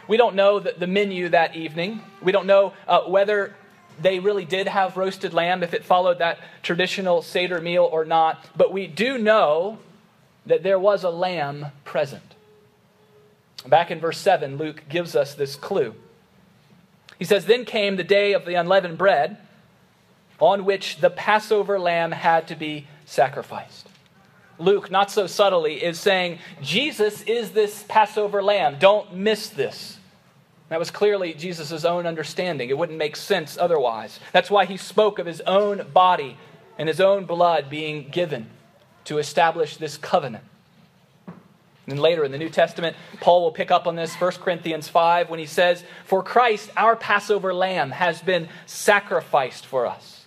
We 0.09 0.17
don't 0.17 0.37
know 0.37 0.61
the, 0.61 0.75
the 0.79 0.87
menu 0.87 1.29
that 1.31 1.57
evening. 1.57 2.01
We 2.23 2.33
don't 2.33 2.47
know 2.47 2.73
uh, 2.87 3.03
whether 3.03 3.55
they 4.01 4.19
really 4.19 4.45
did 4.45 4.69
have 4.69 4.97
roasted 4.97 5.33
lamb, 5.33 5.63
if 5.63 5.75
it 5.75 5.85
followed 5.85 6.19
that 6.19 6.39
traditional 6.63 7.23
Seder 7.23 7.61
meal 7.61 7.89
or 7.91 8.05
not. 8.05 8.45
But 8.57 8.73
we 8.73 8.87
do 8.87 9.19
know 9.19 9.79
that 10.45 10.63
there 10.63 10.79
was 10.79 11.03
a 11.03 11.11
lamb 11.11 11.67
present. 11.85 12.35
Back 13.67 13.91
in 13.91 13.99
verse 13.99 14.19
7, 14.19 14.59
Luke 14.59 14.85
gives 14.89 15.17
us 15.17 15.35
this 15.35 15.57
clue. 15.57 15.95
He 17.19 17.25
says, 17.25 17.47
Then 17.47 17.65
came 17.65 17.97
the 17.97 18.05
day 18.05 18.33
of 18.33 18.45
the 18.45 18.55
unleavened 18.55 18.99
bread, 18.99 19.39
on 20.39 20.65
which 20.65 20.99
the 20.99 21.11
Passover 21.11 21.79
lamb 21.79 22.13
had 22.13 22.47
to 22.49 22.55
be 22.55 22.87
sacrificed. 23.07 23.89
Luke, 24.59 24.91
not 24.91 25.11
so 25.11 25.27
subtly, 25.27 25.83
is 25.83 25.99
saying, 25.99 26.39
Jesus 26.63 27.23
is 27.23 27.53
this 27.53 27.85
Passover 27.89 28.43
lamb. 28.43 28.77
Don't 28.79 29.15
miss 29.15 29.49
this. 29.49 29.96
That 30.69 30.79
was 30.79 30.91
clearly 30.91 31.33
Jesus' 31.35 31.85
own 31.85 32.07
understanding. 32.07 32.71
It 32.71 32.79
wouldn't 32.79 32.99
make 32.99 33.17
sense 33.17 33.57
otherwise. 33.57 34.19
That's 34.33 34.51
why 34.51 34.65
he 34.65 34.77
spoke 34.77 35.19
of 35.19 35.27
his 35.27 35.41
own 35.43 35.87
body 35.93 36.37
and 36.77 36.89
his 36.89 37.01
own 37.01 37.25
blood 37.25 37.71
being 37.71 38.09
given 38.09 38.51
to 39.05 39.19
establish 39.19 39.77
this 39.77 39.97
covenant. 39.97 40.45
And 41.87 42.01
later 42.01 42.25
in 42.25 42.33
the 42.33 42.39
New 42.39 42.49
Testament, 42.49 42.97
Paul 43.21 43.43
will 43.43 43.53
pick 43.53 43.71
up 43.71 43.87
on 43.87 43.95
this, 43.95 44.15
1 44.15 44.33
Corinthians 44.33 44.89
5, 44.89 45.31
when 45.31 45.39
he 45.39 45.47
says, 45.47 45.85
For 46.05 46.21
Christ, 46.23 46.71
our 46.77 46.97
Passover 46.97 47.55
lamb, 47.55 47.93
has 47.93 48.21
been 48.21 48.49
sacrificed 48.67 49.65
for 49.65 49.87
us. 49.87 50.25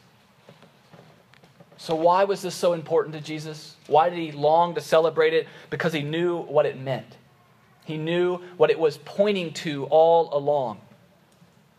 So, 1.77 1.95
why 1.95 2.23
was 2.23 2.41
this 2.41 2.55
so 2.55 2.73
important 2.73 3.15
to 3.15 3.21
Jesus? 3.21 3.75
Why 3.87 4.09
did 4.09 4.19
he 4.19 4.31
long 4.31 4.75
to 4.75 4.81
celebrate 4.81 5.33
it? 5.33 5.47
Because 5.69 5.91
he 5.91 6.01
knew 6.01 6.39
what 6.43 6.65
it 6.65 6.79
meant. 6.79 7.17
He 7.85 7.97
knew 7.97 8.37
what 8.57 8.69
it 8.69 8.79
was 8.79 8.97
pointing 8.97 9.53
to 9.53 9.85
all 9.85 10.29
along. 10.35 10.79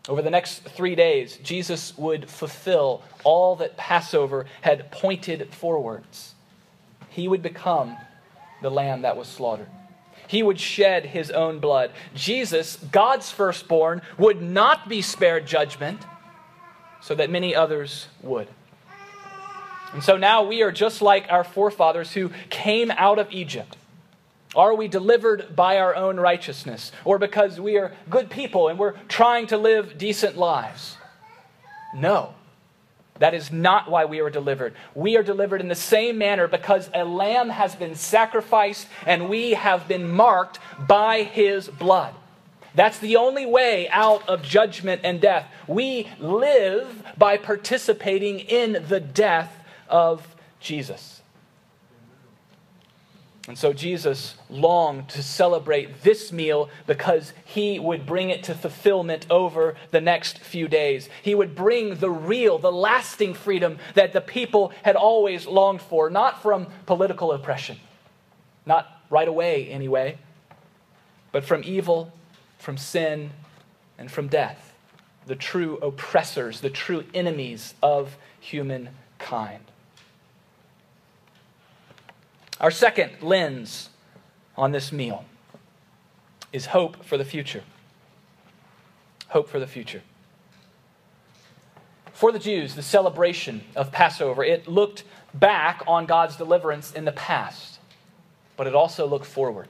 Over 0.09 0.21
the 0.21 0.31
next 0.31 0.63
three 0.63 0.95
days, 0.95 1.37
Jesus 1.43 1.97
would 1.97 2.29
fulfill 2.29 3.03
all 3.23 3.55
that 3.57 3.77
Passover 3.77 4.45
had 4.61 4.91
pointed 4.91 5.53
forwards. 5.53 6.33
He 7.09 7.27
would 7.27 7.41
become 7.41 7.97
the 8.61 8.71
lamb 8.71 9.03
that 9.03 9.15
was 9.15 9.27
slaughtered. 9.27 9.67
He 10.27 10.43
would 10.43 10.59
shed 10.59 11.05
his 11.05 11.29
own 11.29 11.59
blood. 11.59 11.91
Jesus, 12.15 12.77
God's 12.77 13.29
firstborn, 13.29 14.01
would 14.17 14.41
not 14.41 14.87
be 14.87 15.01
spared 15.01 15.45
judgment 15.45 16.01
so 17.01 17.13
that 17.15 17.29
many 17.29 17.53
others 17.53 18.07
would. 18.21 18.47
And 19.93 20.01
so 20.01 20.15
now 20.17 20.43
we 20.43 20.61
are 20.61 20.71
just 20.71 21.01
like 21.01 21.27
our 21.29 21.43
forefathers 21.43 22.13
who 22.13 22.31
came 22.49 22.91
out 22.91 23.19
of 23.19 23.31
Egypt. 23.31 23.75
Are 24.55 24.75
we 24.75 24.87
delivered 24.87 25.55
by 25.55 25.77
our 25.77 25.95
own 25.95 26.19
righteousness 26.19 26.91
or 27.05 27.17
because 27.17 27.59
we 27.59 27.77
are 27.77 27.93
good 28.09 28.29
people 28.29 28.67
and 28.67 28.77
we're 28.77 28.97
trying 29.07 29.47
to 29.47 29.57
live 29.57 29.97
decent 29.97 30.37
lives? 30.37 30.97
No. 31.95 32.33
That 33.19 33.33
is 33.33 33.51
not 33.51 33.89
why 33.89 34.05
we 34.05 34.19
are 34.19 34.31
delivered. 34.31 34.73
We 34.95 35.15
are 35.15 35.23
delivered 35.23 35.61
in 35.61 35.67
the 35.67 35.75
same 35.75 36.17
manner 36.17 36.47
because 36.47 36.89
a 36.93 37.05
lamb 37.05 37.49
has 37.49 37.75
been 37.75 37.95
sacrificed 37.95 38.87
and 39.05 39.29
we 39.29 39.51
have 39.51 39.87
been 39.87 40.09
marked 40.09 40.59
by 40.87 41.23
his 41.23 41.67
blood. 41.67 42.15
That's 42.73 42.99
the 42.99 43.17
only 43.17 43.45
way 43.45 43.87
out 43.89 44.27
of 44.27 44.41
judgment 44.41 45.01
and 45.03 45.21
death. 45.21 45.45
We 45.67 46.09
live 46.19 47.03
by 47.17 47.37
participating 47.37 48.39
in 48.39 48.85
the 48.87 48.99
death 48.99 49.55
of 49.87 50.35
Jesus. 50.59 51.20
And 53.47 53.57
so 53.57 53.73
Jesus 53.73 54.35
longed 54.49 55.09
to 55.09 55.23
celebrate 55.23 56.03
this 56.03 56.31
meal 56.31 56.69
because 56.85 57.33
he 57.43 57.79
would 57.79 58.05
bring 58.05 58.29
it 58.29 58.43
to 58.43 58.53
fulfillment 58.53 59.25
over 59.31 59.75
the 59.89 60.01
next 60.01 60.37
few 60.39 60.67
days. 60.67 61.09
He 61.23 61.33
would 61.33 61.55
bring 61.55 61.95
the 61.95 62.09
real, 62.11 62.59
the 62.59 62.71
lasting 62.71 63.33
freedom 63.33 63.79
that 63.95 64.13
the 64.13 64.21
people 64.21 64.71
had 64.83 64.95
always 64.95 65.47
longed 65.47 65.81
for, 65.81 66.09
not 66.09 66.41
from 66.43 66.67
political 66.85 67.31
oppression, 67.31 67.79
not 68.65 69.01
right 69.09 69.27
away 69.27 69.67
anyway, 69.69 70.19
but 71.31 71.43
from 71.43 71.63
evil, 71.65 72.13
from 72.59 72.77
sin, 72.77 73.31
and 73.97 74.11
from 74.11 74.27
death. 74.27 74.73
The 75.25 75.35
true 75.35 75.77
oppressors, 75.77 76.61
the 76.61 76.69
true 76.69 77.05
enemies 77.13 77.73
of 77.81 78.17
humankind. 78.39 79.63
Our 82.61 82.71
second 82.71 83.11
lens 83.21 83.89
on 84.55 84.71
this 84.71 84.91
meal 84.91 85.25
is 86.53 86.67
hope 86.67 87.03
for 87.03 87.17
the 87.17 87.25
future. 87.25 87.63
Hope 89.29 89.49
for 89.49 89.59
the 89.59 89.65
future. 89.65 90.03
For 92.13 92.31
the 92.31 92.37
Jews, 92.37 92.75
the 92.75 92.83
celebration 92.83 93.63
of 93.75 93.91
Passover, 93.91 94.43
it 94.43 94.67
looked 94.67 95.03
back 95.33 95.81
on 95.87 96.05
God's 96.05 96.35
deliverance 96.35 96.91
in 96.91 97.05
the 97.05 97.11
past, 97.11 97.79
but 98.55 98.67
it 98.67 98.75
also 98.75 99.07
looked 99.07 99.25
forward 99.25 99.67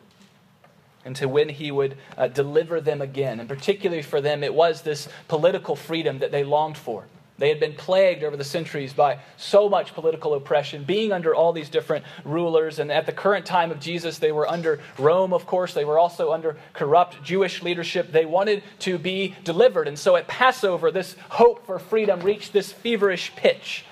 into 1.06 1.30
when 1.30 1.48
he 1.48 1.72
would 1.72 1.98
uh, 2.18 2.28
deliver 2.28 2.82
them 2.82 3.02
again. 3.02 3.40
And 3.40 3.48
particularly 3.48 4.02
for 4.02 4.20
them, 4.20 4.44
it 4.44 4.54
was 4.54 4.82
this 4.82 5.08
political 5.30 5.78
freedom 5.78 6.20
that 6.20 6.32
they 6.32 6.44
longed 6.44 6.78
for. 6.78 7.06
They 7.42 7.50
had 7.50 7.60
been 7.60 7.74
plagued 7.74 8.24
over 8.24 8.38
the 8.38 8.44
centuries 8.44 8.94
by 8.94 9.18
so 9.36 9.68
much 9.68 9.96
political 9.96 10.36
oppression, 10.36 10.84
being 10.84 11.12
under 11.12 11.34
all 11.34 11.52
these 11.52 11.70
different 11.70 12.06
rulers. 12.24 12.78
And 12.78 12.92
at 12.92 13.08
the 13.08 13.12
current 13.12 13.48
time 13.48 13.72
of 13.72 13.80
Jesus, 13.80 14.20
they 14.20 14.32
were 14.32 14.48
under 14.48 14.80
Rome, 15.00 15.34
of 15.34 15.48
course. 15.48 15.74
They 15.74 15.84
were 15.84 15.98
also 15.98 16.34
under 16.34 16.56
corrupt 16.74 17.24
Jewish 17.24 17.64
leadership. 17.64 18.12
They 18.12 18.26
wanted 18.26 18.62
to 18.82 19.00
be 19.00 19.34
delivered. 19.44 19.88
And 19.88 19.98
so 19.98 20.16
at 20.18 20.28
Passover, 20.28 20.92
this 20.92 21.16
hope 21.30 21.66
for 21.66 21.80
freedom 21.80 22.20
reached 22.20 22.54
this 22.54 22.72
feverish 22.72 23.36
pitch. 23.36 23.86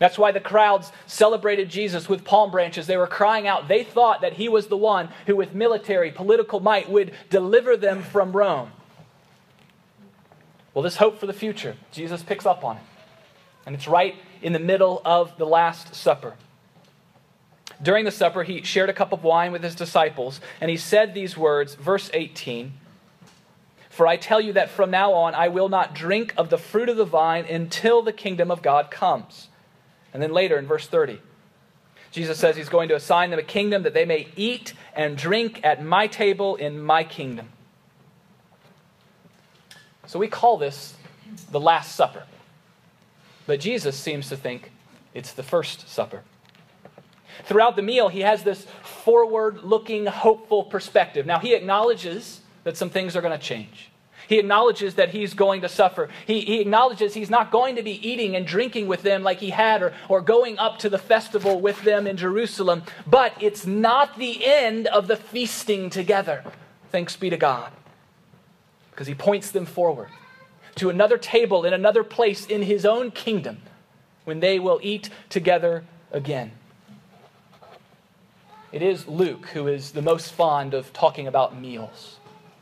That's 0.00 0.18
why 0.18 0.32
the 0.32 0.40
crowds 0.40 0.90
celebrated 1.06 1.68
Jesus 1.68 2.08
with 2.08 2.24
palm 2.24 2.50
branches. 2.50 2.88
They 2.88 2.96
were 2.96 3.06
crying 3.06 3.46
out. 3.46 3.68
They 3.68 3.84
thought 3.84 4.22
that 4.22 4.32
he 4.32 4.48
was 4.48 4.66
the 4.66 4.76
one 4.76 5.10
who, 5.26 5.36
with 5.36 5.54
military, 5.54 6.10
political 6.10 6.58
might, 6.58 6.90
would 6.90 7.12
deliver 7.30 7.76
them 7.76 8.02
from 8.02 8.32
Rome. 8.32 8.72
Well, 10.74 10.82
this 10.82 10.96
hope 10.96 11.20
for 11.20 11.26
the 11.26 11.32
future, 11.32 11.76
Jesus 11.92 12.24
picks 12.24 12.46
up 12.46 12.64
on 12.64 12.78
it. 12.78 12.82
And 13.66 13.74
it's 13.74 13.88
right 13.88 14.14
in 14.40 14.52
the 14.52 14.58
middle 14.60 15.02
of 15.04 15.36
the 15.36 15.44
Last 15.44 15.94
Supper. 15.94 16.34
During 17.82 18.04
the 18.04 18.10
supper, 18.10 18.42
he 18.42 18.62
shared 18.62 18.88
a 18.88 18.94
cup 18.94 19.12
of 19.12 19.22
wine 19.22 19.52
with 19.52 19.62
his 19.62 19.74
disciples, 19.74 20.40
and 20.60 20.70
he 20.70 20.76
said 20.76 21.12
these 21.12 21.36
words, 21.36 21.74
verse 21.74 22.10
18 22.14 22.72
For 23.90 24.06
I 24.06 24.16
tell 24.16 24.40
you 24.40 24.54
that 24.54 24.70
from 24.70 24.90
now 24.90 25.12
on 25.12 25.34
I 25.34 25.48
will 25.48 25.68
not 25.68 25.94
drink 25.94 26.32
of 26.36 26.48
the 26.48 26.58
fruit 26.58 26.88
of 26.88 26.96
the 26.96 27.04
vine 27.04 27.44
until 27.44 28.02
the 28.02 28.12
kingdom 28.12 28.50
of 28.50 28.62
God 28.62 28.90
comes. 28.90 29.48
And 30.14 30.22
then 30.22 30.32
later 30.32 30.58
in 30.58 30.66
verse 30.66 30.86
30, 30.86 31.20
Jesus 32.12 32.38
says 32.38 32.56
he's 32.56 32.70
going 32.70 32.88
to 32.88 32.94
assign 32.94 33.30
them 33.30 33.38
a 33.38 33.42
kingdom 33.42 33.82
that 33.82 33.92
they 33.92 34.06
may 34.06 34.28
eat 34.36 34.72
and 34.94 35.18
drink 35.18 35.60
at 35.62 35.84
my 35.84 36.06
table 36.06 36.56
in 36.56 36.80
my 36.80 37.04
kingdom. 37.04 37.50
So 40.06 40.18
we 40.18 40.28
call 40.28 40.56
this 40.56 40.94
the 41.50 41.60
Last 41.60 41.94
Supper. 41.94 42.22
But 43.46 43.60
Jesus 43.60 43.96
seems 43.96 44.28
to 44.28 44.36
think 44.36 44.72
it's 45.14 45.32
the 45.32 45.42
First 45.42 45.88
Supper. 45.88 46.22
Throughout 47.44 47.76
the 47.76 47.82
meal, 47.82 48.08
he 48.08 48.20
has 48.20 48.42
this 48.42 48.66
forward 48.82 49.62
looking, 49.62 50.06
hopeful 50.06 50.64
perspective. 50.64 51.26
Now, 51.26 51.38
he 51.38 51.54
acknowledges 51.54 52.40
that 52.64 52.76
some 52.76 52.90
things 52.90 53.14
are 53.14 53.20
going 53.20 53.38
to 53.38 53.44
change. 53.44 53.90
He 54.28 54.40
acknowledges 54.40 54.94
that 54.94 55.10
he's 55.10 55.34
going 55.34 55.60
to 55.60 55.68
suffer. 55.68 56.08
He, 56.26 56.40
he 56.40 56.60
acknowledges 56.60 57.14
he's 57.14 57.30
not 57.30 57.52
going 57.52 57.76
to 57.76 57.82
be 57.82 57.92
eating 58.06 58.34
and 58.34 58.44
drinking 58.44 58.88
with 58.88 59.02
them 59.02 59.22
like 59.22 59.38
he 59.38 59.50
had 59.50 59.82
or, 59.82 59.92
or 60.08 60.20
going 60.20 60.58
up 60.58 60.80
to 60.80 60.88
the 60.88 60.98
festival 60.98 61.60
with 61.60 61.80
them 61.82 62.08
in 62.08 62.16
Jerusalem. 62.16 62.82
But 63.06 63.34
it's 63.40 63.66
not 63.66 64.18
the 64.18 64.44
end 64.44 64.88
of 64.88 65.06
the 65.06 65.16
feasting 65.16 65.90
together. 65.90 66.42
Thanks 66.90 67.14
be 67.14 67.30
to 67.30 67.36
God. 67.36 67.70
Because 68.90 69.06
he 69.06 69.14
points 69.14 69.52
them 69.52 69.66
forward 69.66 70.08
to 70.76 70.90
another 70.90 71.18
table 71.18 71.64
in 71.64 71.72
another 71.72 72.04
place 72.04 72.46
in 72.46 72.62
his 72.62 72.86
own 72.86 73.10
kingdom 73.10 73.62
when 74.24 74.40
they 74.40 74.58
will 74.58 74.80
eat 74.82 75.10
together 75.28 75.84
again. 76.12 76.52
It 78.72 78.82
is 78.82 79.06
Luke 79.06 79.46
who 79.48 79.68
is 79.68 79.92
the 79.92 80.02
most 80.02 80.32
fond 80.32 80.74
of 80.74 80.92
talking 80.92 81.26
about 81.26 81.58
meals. 81.58 82.16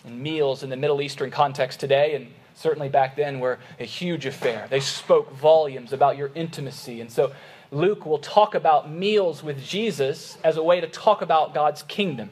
And 0.04 0.20
meals 0.20 0.62
in 0.62 0.70
the 0.70 0.76
Middle 0.76 1.00
Eastern 1.00 1.30
context 1.30 1.80
today, 1.80 2.14
and 2.14 2.28
certainly 2.54 2.90
back 2.90 3.16
then, 3.16 3.40
were 3.40 3.58
a 3.80 3.84
huge 3.84 4.26
affair. 4.26 4.66
They 4.68 4.80
spoke 4.80 5.32
volumes 5.32 5.92
about 5.92 6.18
your 6.18 6.30
intimacy. 6.34 7.00
And 7.00 7.10
so 7.10 7.32
Luke 7.70 8.04
will 8.04 8.18
talk 8.18 8.54
about 8.54 8.90
meals 8.90 9.42
with 9.42 9.64
Jesus 9.64 10.36
as 10.44 10.56
a 10.58 10.62
way 10.62 10.80
to 10.80 10.86
talk 10.86 11.22
about 11.22 11.54
God's 11.54 11.82
kingdom. 11.82 12.30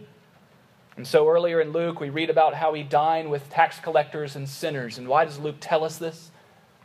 And 0.97 1.07
so 1.07 1.29
earlier 1.29 1.61
in 1.61 1.73
Luke, 1.73 2.01
we 2.01 2.11
read 2.11 2.29
about 2.29 2.55
how 2.55 2.75
he 2.75 2.83
dined 2.83 3.31
with 3.31 3.49
tax 3.51 3.81
collectors 3.81 4.37
and 4.37 4.49
sinners. 4.49 4.99
And 4.99 5.09
why 5.09 5.25
does 5.25 5.39
Luke 5.39 5.57
tell 5.61 5.85
us 5.85 5.97
this? 5.97 6.31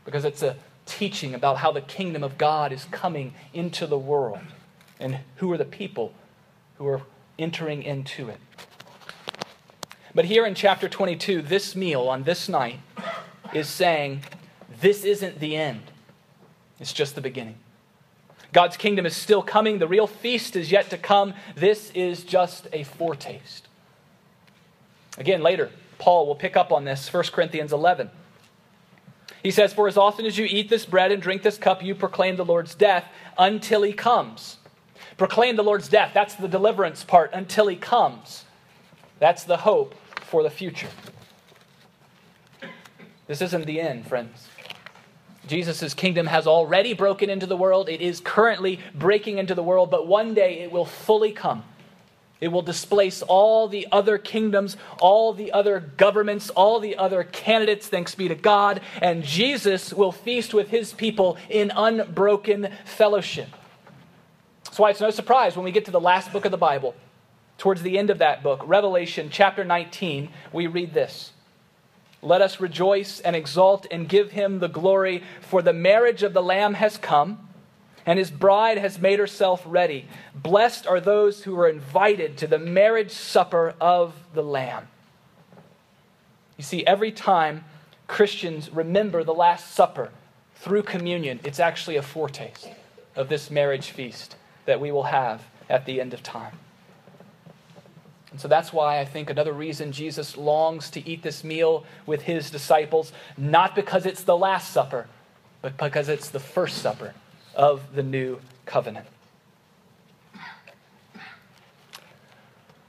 Because 0.05 0.23
it's 0.23 0.41
a 0.41 0.55
teaching 0.85 1.35
about 1.35 1.57
how 1.57 1.71
the 1.71 1.81
kingdom 1.81 2.23
of 2.23 2.37
God 2.37 2.71
is 2.71 2.85
coming 2.85 3.33
into 3.53 3.85
the 3.85 3.97
world 3.97 4.39
and 4.99 5.19
who 5.35 5.51
are 5.51 5.57
the 5.57 5.65
people 5.65 6.13
who 6.77 6.87
are 6.87 7.01
entering 7.37 7.83
into 7.83 8.29
it. 8.29 8.37
But 10.15 10.25
here 10.25 10.45
in 10.45 10.55
chapter 10.55 10.87
22, 10.87 11.41
this 11.41 11.75
meal 11.75 12.07
on 12.07 12.23
this 12.23 12.49
night 12.49 12.79
is 13.53 13.67
saying, 13.67 14.21
This 14.81 15.03
isn't 15.03 15.39
the 15.39 15.55
end, 15.55 15.81
it's 16.79 16.93
just 16.93 17.13
the 17.15 17.21
beginning. 17.21 17.57
God's 18.53 18.77
kingdom 18.77 19.05
is 19.05 19.15
still 19.15 19.43
coming. 19.43 19.77
The 19.77 19.87
real 19.87 20.07
feast 20.07 20.55
is 20.55 20.71
yet 20.71 20.89
to 20.89 20.97
come. 20.97 21.33
This 21.55 21.91
is 21.91 22.23
just 22.23 22.67
a 22.71 22.83
foretaste. 22.83 23.67
Again, 25.17 25.41
later, 25.41 25.71
Paul 25.97 26.27
will 26.27 26.35
pick 26.35 26.55
up 26.55 26.71
on 26.71 26.85
this, 26.85 27.11
1 27.11 27.23
Corinthians 27.31 27.73
11. 27.73 28.09
He 29.43 29.51
says, 29.51 29.73
For 29.73 29.87
as 29.87 29.97
often 29.97 30.25
as 30.25 30.37
you 30.37 30.45
eat 30.45 30.69
this 30.69 30.85
bread 30.85 31.11
and 31.11 31.21
drink 31.21 31.41
this 31.41 31.57
cup, 31.57 31.83
you 31.83 31.95
proclaim 31.95 32.35
the 32.35 32.45
Lord's 32.45 32.75
death 32.75 33.05
until 33.37 33.81
he 33.81 33.93
comes. 33.93 34.57
Proclaim 35.17 35.55
the 35.55 35.63
Lord's 35.63 35.89
death. 35.89 36.11
That's 36.13 36.35
the 36.35 36.47
deliverance 36.47 37.03
part 37.03 37.31
until 37.33 37.67
he 37.67 37.75
comes. 37.75 38.45
That's 39.19 39.43
the 39.43 39.57
hope 39.57 39.95
for 40.21 40.43
the 40.43 40.49
future. 40.49 40.89
This 43.25 43.41
isn't 43.41 43.65
the 43.65 43.81
end, 43.81 44.07
friends. 44.07 44.47
Jesus' 45.47 45.93
kingdom 45.93 46.27
has 46.27 46.45
already 46.45 46.93
broken 46.93 47.29
into 47.29 47.45
the 47.45 47.57
world. 47.57 47.89
It 47.89 48.01
is 48.01 48.19
currently 48.19 48.79
breaking 48.93 49.37
into 49.37 49.55
the 49.55 49.63
world, 49.63 49.89
but 49.89 50.07
one 50.07 50.33
day 50.33 50.59
it 50.59 50.71
will 50.71 50.85
fully 50.85 51.31
come. 51.31 51.63
It 52.39 52.49
will 52.49 52.61
displace 52.61 53.23
all 53.23 53.67
the 53.67 53.87
other 53.91 54.17
kingdoms, 54.17 54.77
all 55.01 55.33
the 55.33 55.51
other 55.51 55.79
governments, 55.79 56.49
all 56.51 56.79
the 56.79 56.95
other 56.97 57.23
candidates, 57.23 57.87
thanks 57.87 58.13
be 58.13 58.27
to 58.27 58.35
God, 58.35 58.81
and 59.01 59.23
Jesus 59.23 59.91
will 59.91 60.11
feast 60.11 60.53
with 60.53 60.69
his 60.69 60.93
people 60.93 61.37
in 61.49 61.71
unbroken 61.75 62.69
fellowship. 62.85 63.49
That's 64.65 64.77
why 64.77 64.91
it's 64.91 65.01
no 65.01 65.09
surprise 65.09 65.55
when 65.55 65.65
we 65.65 65.71
get 65.71 65.85
to 65.85 65.91
the 65.91 65.99
last 65.99 66.31
book 66.31 66.45
of 66.45 66.51
the 66.51 66.57
Bible, 66.57 66.93
towards 67.57 67.81
the 67.81 67.97
end 67.97 68.11
of 68.11 68.19
that 68.19 68.43
book, 68.43 68.61
Revelation 68.65 69.29
chapter 69.31 69.63
19, 69.63 70.29
we 70.53 70.67
read 70.67 70.93
this. 70.93 71.31
Let 72.21 72.41
us 72.41 72.59
rejoice 72.59 73.19
and 73.19 73.35
exult 73.35 73.87
and 73.89 74.07
give 74.07 74.31
him 74.31 74.59
the 74.59 74.67
glory, 74.67 75.23
for 75.41 75.63
the 75.63 75.73
marriage 75.73 76.21
of 76.21 76.33
the 76.33 76.43
Lamb 76.43 76.75
has 76.75 76.97
come, 76.97 77.46
and 78.07 78.17
his 78.17 78.31
bride 78.31 78.77
has 78.77 78.97
made 78.97 79.19
herself 79.19 79.61
ready. 79.65 80.05
Blessed 80.33 80.87
are 80.87 81.01
those 81.01 81.43
who 81.43 81.59
are 81.59 81.67
invited 81.67 82.37
to 82.37 82.47
the 82.47 82.57
marriage 82.57 83.11
supper 83.11 83.75
of 83.81 84.15
the 84.33 84.41
Lamb. 84.41 84.87
You 86.55 86.63
see, 86.63 86.85
every 86.87 87.11
time 87.11 87.65
Christians 88.07 88.71
remember 88.71 89.25
the 89.25 89.33
Last 89.33 89.75
Supper 89.75 90.09
through 90.55 90.83
communion, 90.83 91.41
it's 91.43 91.59
actually 91.59 91.97
a 91.97 92.01
foretaste 92.01 92.69
of 93.17 93.27
this 93.27 93.51
marriage 93.51 93.91
feast 93.91 94.37
that 94.65 94.79
we 94.79 94.89
will 94.89 95.03
have 95.03 95.43
at 95.69 95.85
the 95.85 95.99
end 95.99 96.13
of 96.13 96.23
time. 96.23 96.57
And 98.31 98.39
so 98.39 98.47
that's 98.47 98.71
why 98.71 98.99
I 98.99 99.05
think 99.05 99.29
another 99.29 99.53
reason 99.53 99.91
Jesus 99.91 100.37
longs 100.37 100.89
to 100.91 101.07
eat 101.07 101.23
this 101.23 101.43
meal 101.43 101.85
with 102.05 102.21
his 102.21 102.49
disciples, 102.49 103.11
not 103.37 103.75
because 103.75 104.05
it's 104.05 104.23
the 104.23 104.37
Last 104.37 104.71
Supper, 104.71 105.07
but 105.61 105.77
because 105.77 106.07
it's 106.07 106.29
the 106.29 106.39
first 106.39 106.77
supper 106.77 107.13
of 107.57 107.95
the 107.95 108.03
new 108.03 108.39
covenant. 108.65 109.07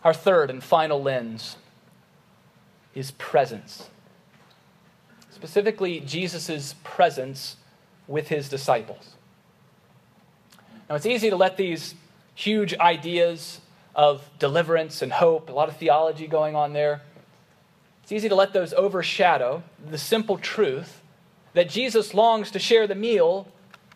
Our 0.05 0.15
third 0.15 0.51
and 0.51 0.63
final 0.63 1.03
lens 1.03 1.57
is 2.95 3.11
presence. 3.13 3.89
Specifically, 5.31 6.01
Jesus' 6.01 6.75
presence 6.85 7.57
with 8.07 8.29
his 8.29 8.49
disciples. 8.49 9.15
Now, 10.89 10.97
it's 10.97 11.07
easy 11.07 11.31
to 11.31 11.37
let 11.37 11.57
these 11.57 11.95
huge 12.35 12.75
ideas 12.75 13.61
of 13.95 14.29
deliverance 14.39 15.03
and 15.03 15.13
hope, 15.13 15.49
a 15.49 15.53
lot 15.53 15.69
of 15.69 15.77
theology 15.77 16.27
going 16.27 16.55
on 16.55 16.73
there, 16.73 17.03
it's 18.03 18.13
easy 18.13 18.29
to 18.29 18.35
let 18.35 18.53
those 18.53 18.73
overshadow 18.75 19.63
the 19.91 19.99
simple 19.99 20.39
truth 20.39 21.01
that 21.55 21.69
Jesus 21.69 22.15
longs 22.15 22.51
to 22.53 22.59
share 22.59 22.87
the 22.87 22.95
meal 22.95 23.49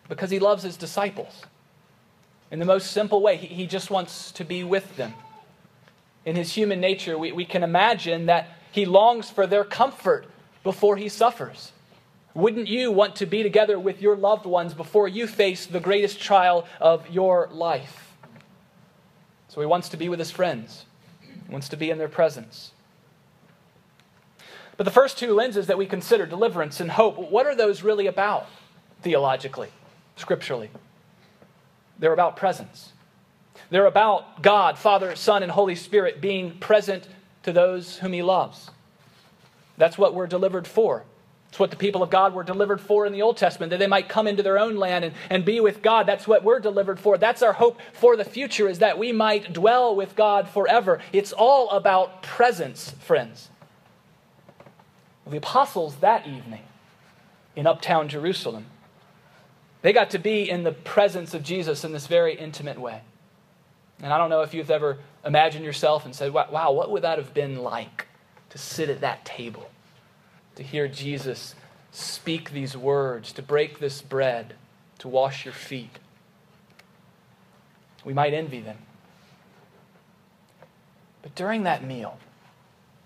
because 0.09 0.29
he 0.29 0.39
loves 0.39 0.63
his 0.63 0.77
disciples. 0.77 1.43
In 2.51 2.59
the 2.59 2.65
most 2.65 2.91
simple 2.91 3.21
way, 3.21 3.37
he, 3.37 3.47
he 3.47 3.67
just 3.67 3.89
wants 3.89 4.31
to 4.33 4.43
be 4.43 4.63
with 4.63 4.95
them. 4.95 5.13
In 6.25 6.35
his 6.35 6.53
human 6.53 6.79
nature, 6.79 7.17
we, 7.17 7.31
we 7.31 7.45
can 7.45 7.63
imagine 7.63 8.27
that 8.27 8.49
he 8.71 8.85
longs 8.85 9.29
for 9.29 9.47
their 9.47 9.63
comfort 9.63 10.25
before 10.63 10.97
he 10.97 11.09
suffers. 11.09 11.71
Wouldn't 12.33 12.67
you 12.67 12.91
want 12.91 13.15
to 13.17 13.25
be 13.25 13.43
together 13.43 13.79
with 13.79 14.01
your 14.01 14.15
loved 14.15 14.45
ones 14.45 14.73
before 14.73 15.07
you 15.07 15.27
face 15.27 15.65
the 15.65 15.79
greatest 15.79 16.19
trial 16.19 16.65
of 16.79 17.07
your 17.09 17.49
life? 17.51 18.13
So 19.47 19.61
he 19.61 19.67
wants 19.67 19.89
to 19.89 19.97
be 19.97 20.09
with 20.09 20.19
his 20.19 20.31
friends, 20.31 20.85
he 21.21 21.51
wants 21.51 21.69
to 21.69 21.77
be 21.77 21.91
in 21.91 21.99
their 21.99 22.09
presence. 22.09 22.71
But 24.77 24.85
the 24.85 24.91
first 24.91 25.19
two 25.19 25.33
lenses 25.35 25.67
that 25.67 25.77
we 25.77 25.85
consider, 25.85 26.25
deliverance 26.25 26.79
and 26.79 26.89
hope, 26.89 27.17
what 27.17 27.45
are 27.45 27.53
those 27.53 27.83
really 27.83 28.07
about 28.07 28.47
theologically, 29.01 29.69
scripturally? 30.15 30.69
They're 31.99 32.13
about 32.13 32.35
presence. 32.35 32.91
They're 33.69 33.85
about 33.85 34.41
God, 34.41 34.77
Father, 34.77 35.15
Son, 35.15 35.43
and 35.43 35.51
Holy 35.51 35.75
Spirit 35.75 36.21
being 36.21 36.57
present 36.59 37.07
to 37.43 37.51
those 37.51 37.97
whom 37.97 38.13
He 38.13 38.21
loves. 38.21 38.69
That's 39.77 39.97
what 39.97 40.13
we're 40.13 40.27
delivered 40.27 40.67
for. 40.67 41.03
It's 41.49 41.59
what 41.59 41.69
the 41.69 41.77
people 41.77 42.01
of 42.01 42.09
God 42.09 42.33
were 42.33 42.43
delivered 42.43 42.81
for 42.81 43.05
in 43.05 43.13
the 43.13 43.21
Old 43.21 43.37
Testament, 43.37 43.69
that 43.69 43.77
they 43.77 43.85
might 43.85 44.09
come 44.09 44.25
into 44.27 44.41
their 44.41 44.57
own 44.57 44.75
land 44.75 45.05
and, 45.05 45.13
and 45.29 45.45
be 45.45 45.59
with 45.59 45.83
God. 45.83 46.07
That's 46.07 46.27
what 46.27 46.43
we're 46.43 46.59
delivered 46.59 46.99
for. 46.99 47.15
That's 47.15 47.43
our 47.43 47.53
hope 47.53 47.79
for 47.93 48.17
the 48.17 48.25
future, 48.25 48.67
is 48.67 48.79
that 48.79 48.97
we 48.97 49.11
might 49.11 49.53
dwell 49.53 49.95
with 49.95 50.15
God 50.15 50.47
forever. 50.49 50.99
It's 51.11 51.31
all 51.31 51.69
about 51.69 52.23
presence, 52.23 52.91
friends. 52.99 53.49
The 55.27 55.37
apostles 55.37 55.97
that 55.97 56.27
evening 56.27 56.63
in 57.55 57.67
uptown 57.67 58.09
Jerusalem, 58.09 58.65
they 59.83 59.93
got 59.93 60.09
to 60.09 60.19
be 60.19 60.49
in 60.49 60.63
the 60.63 60.71
presence 60.71 61.35
of 61.35 61.43
Jesus 61.43 61.83
in 61.83 61.91
this 61.91 62.07
very 62.07 62.35
intimate 62.35 62.79
way. 62.79 63.01
And 64.01 64.11
I 64.11 64.17
don't 64.17 64.31
know 64.31 64.41
if 64.41 64.55
you've 64.55 64.71
ever 64.71 64.97
imagined 65.23 65.63
yourself 65.63 66.05
and 66.05 66.15
said, 66.15 66.33
wow, 66.33 66.71
what 66.71 66.89
would 66.89 67.03
that 67.03 67.19
have 67.19 67.35
been 67.35 67.57
like 67.61 68.07
to 68.49 68.57
sit 68.57 68.89
at 68.89 69.01
that 69.01 69.23
table? 69.23 69.69
to 70.55 70.63
hear 70.63 70.87
Jesus 70.87 71.55
speak 71.91 72.51
these 72.51 72.75
words, 72.75 73.31
to 73.33 73.41
break 73.41 73.79
this 73.79 74.01
bread, 74.01 74.53
to 74.99 75.07
wash 75.07 75.45
your 75.45 75.53
feet. 75.53 75.99
We 78.03 78.13
might 78.13 78.33
envy 78.33 78.59
them. 78.59 78.77
But 81.21 81.35
during 81.35 81.63
that 81.63 81.83
meal, 81.83 82.19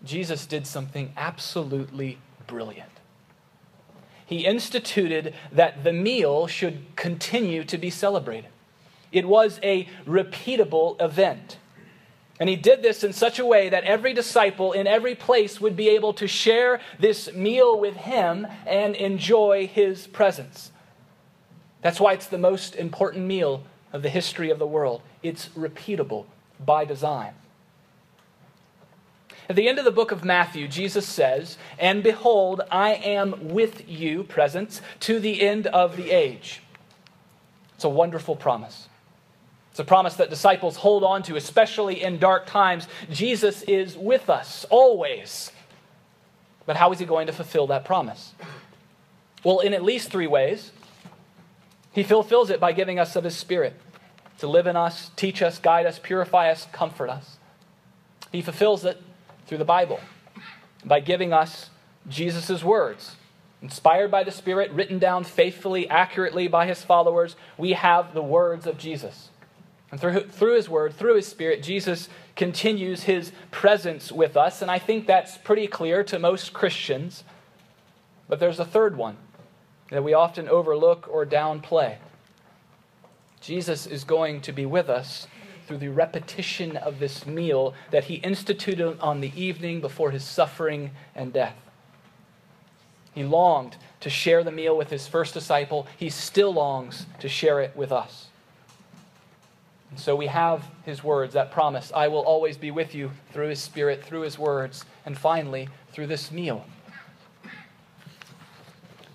Jesus 0.03 0.45
did 0.45 0.65
something 0.65 1.13
absolutely 1.15 2.17
brilliant. 2.47 2.89
He 4.27 4.45
instituted 4.45 5.33
that 5.53 5.85
the 5.85 5.93
meal 5.93 6.47
should 6.47 6.95
continue 6.97 7.63
to 7.63 7.77
be 7.77 7.89
celebrated. 7.89 8.49
It 9.11 9.25
was 9.25 9.57
a 9.63 9.87
repeatable 10.05 11.01
event. 11.01 11.57
And 12.37 12.49
he 12.49 12.57
did 12.57 12.83
this 12.83 13.05
in 13.05 13.13
such 13.13 13.39
a 13.39 13.45
way 13.45 13.69
that 13.69 13.85
every 13.85 14.13
disciple 14.13 14.73
in 14.73 14.85
every 14.85 15.15
place 15.15 15.61
would 15.61 15.77
be 15.77 15.87
able 15.89 16.13
to 16.13 16.27
share 16.27 16.81
this 16.99 17.33
meal 17.33 17.79
with 17.79 17.95
him 17.95 18.45
and 18.65 18.95
enjoy 18.95 19.65
his 19.65 20.07
presence. 20.07 20.71
That's 21.81 21.99
why 21.99 22.11
it's 22.11 22.27
the 22.27 22.37
most 22.37 22.75
important 22.75 23.25
meal 23.25 23.63
of 23.93 24.03
the 24.03 24.09
history 24.09 24.49
of 24.49 24.59
the 24.59 24.67
world. 24.67 25.01
It's 25.23 25.47
repeatable 25.49 26.25
by 26.63 26.83
design. 26.83 27.33
At 29.49 29.55
the 29.55 29.67
end 29.69 29.79
of 29.79 29.85
the 29.85 29.91
book 29.91 30.11
of 30.11 30.25
Matthew, 30.25 30.67
Jesus 30.67 31.07
says, 31.07 31.57
And 31.79 32.03
behold, 32.03 32.61
I 32.69 32.95
am 32.95 33.49
with 33.49 33.87
you, 33.89 34.23
presence, 34.23 34.81
to 35.01 35.19
the 35.19 35.41
end 35.41 35.67
of 35.67 35.95
the 35.95 36.11
age. 36.11 36.61
It's 37.75 37.85
a 37.85 37.89
wonderful 37.89 38.35
promise. 38.35 38.89
It's 39.71 39.79
a 39.79 39.85
promise 39.85 40.15
that 40.15 40.29
disciples 40.29 40.77
hold 40.77 41.03
on 41.03 41.23
to, 41.23 41.35
especially 41.35 42.03
in 42.03 42.17
dark 42.17 42.47
times. 42.47 42.87
Jesus 43.09 43.61
is 43.63 43.95
with 43.95 44.29
us 44.29 44.65
always. 44.69 45.51
But 46.65 46.75
how 46.75 46.91
is 46.91 46.99
he 46.99 47.05
going 47.05 47.27
to 47.27 47.33
fulfill 47.33 47.67
that 47.67 47.85
promise? 47.85 48.33
Well, 49.43 49.59
in 49.59 49.73
at 49.73 49.83
least 49.83 50.11
three 50.11 50.27
ways. 50.27 50.71
He 51.93 52.03
fulfills 52.03 52.49
it 52.49 52.59
by 52.59 52.73
giving 52.73 52.99
us 52.99 53.15
of 53.15 53.23
his 53.23 53.35
Spirit 53.35 53.73
to 54.39 54.47
live 54.47 54.67
in 54.67 54.75
us, 54.75 55.09
teach 55.15 55.41
us, 55.41 55.57
guide 55.57 55.85
us, 55.85 55.99
purify 55.99 56.51
us, 56.51 56.67
comfort 56.71 57.09
us. 57.09 57.37
He 58.31 58.41
fulfills 58.41 58.83
it 58.85 59.01
through 59.47 59.57
the 59.57 59.65
Bible 59.65 59.99
by 60.85 60.99
giving 60.99 61.33
us 61.33 61.69
Jesus' 62.07 62.63
words. 62.63 63.15
Inspired 63.61 64.11
by 64.11 64.23
the 64.23 64.31
Spirit, 64.31 64.71
written 64.71 64.99
down 64.99 65.23
faithfully, 65.23 65.89
accurately 65.89 66.47
by 66.47 66.67
his 66.67 66.83
followers, 66.83 67.35
we 67.57 67.73
have 67.73 68.13
the 68.13 68.21
words 68.21 68.67
of 68.67 68.77
Jesus. 68.77 69.29
And 69.89 69.99
through, 69.99 70.27
through 70.27 70.55
his 70.55 70.69
word, 70.69 70.93
through 70.93 71.15
his 71.15 71.27
Spirit, 71.27 71.63
Jesus 71.63 72.09
continues 72.35 73.03
his 73.03 73.31
presence 73.49 74.11
with 74.11 74.37
us. 74.37 74.61
And 74.61 74.69
I 74.69 74.77
think 74.77 75.07
that's 75.07 75.37
pretty 75.37 75.65
clear 75.65 76.03
to 76.03 76.19
most 76.19 76.53
Christians. 76.53 77.23
But 78.27 78.39
there's 78.39 78.59
a 78.59 78.65
third 78.65 78.95
one 78.95 79.17
that 79.89 80.03
we 80.03 80.13
often 80.13 80.47
overlook 80.49 81.07
or 81.09 81.25
downplay. 81.25 81.97
Jesus 83.39 83.87
is 83.87 84.03
going 84.03 84.41
to 84.41 84.51
be 84.51 84.65
with 84.65 84.89
us 84.89 85.25
through 85.67 85.77
the 85.77 85.89
repetition 85.89 86.77
of 86.77 86.99
this 86.99 87.25
meal 87.25 87.73
that 87.91 88.05
he 88.05 88.15
instituted 88.15 88.97
on 88.99 89.19
the 89.21 89.31
evening 89.35 89.81
before 89.81 90.11
his 90.11 90.23
suffering 90.23 90.91
and 91.13 91.33
death. 91.33 91.55
He 93.13 93.23
longed 93.23 93.77
to 93.99 94.09
share 94.09 94.43
the 94.43 94.51
meal 94.51 94.77
with 94.77 94.89
his 94.89 95.07
first 95.07 95.33
disciple. 95.33 95.87
He 95.97 96.09
still 96.09 96.53
longs 96.53 97.05
to 97.19 97.27
share 97.27 97.59
it 97.61 97.75
with 97.75 97.91
us. 97.91 98.27
And 99.89 99.99
so 99.99 100.15
we 100.15 100.27
have 100.27 100.63
his 100.85 101.03
words, 101.03 101.33
that 101.33 101.51
promise 101.51 101.91
I 101.95 102.07
will 102.07 102.21
always 102.21 102.57
be 102.57 102.71
with 102.71 102.93
you 102.93 103.11
through 103.31 103.49
his 103.49 103.59
spirit, 103.59 104.03
through 104.03 104.21
his 104.21 104.37
words, 104.37 104.85
and 105.05 105.17
finally, 105.17 105.69
through 105.91 106.07
this 106.07 106.31
meal. 106.31 106.65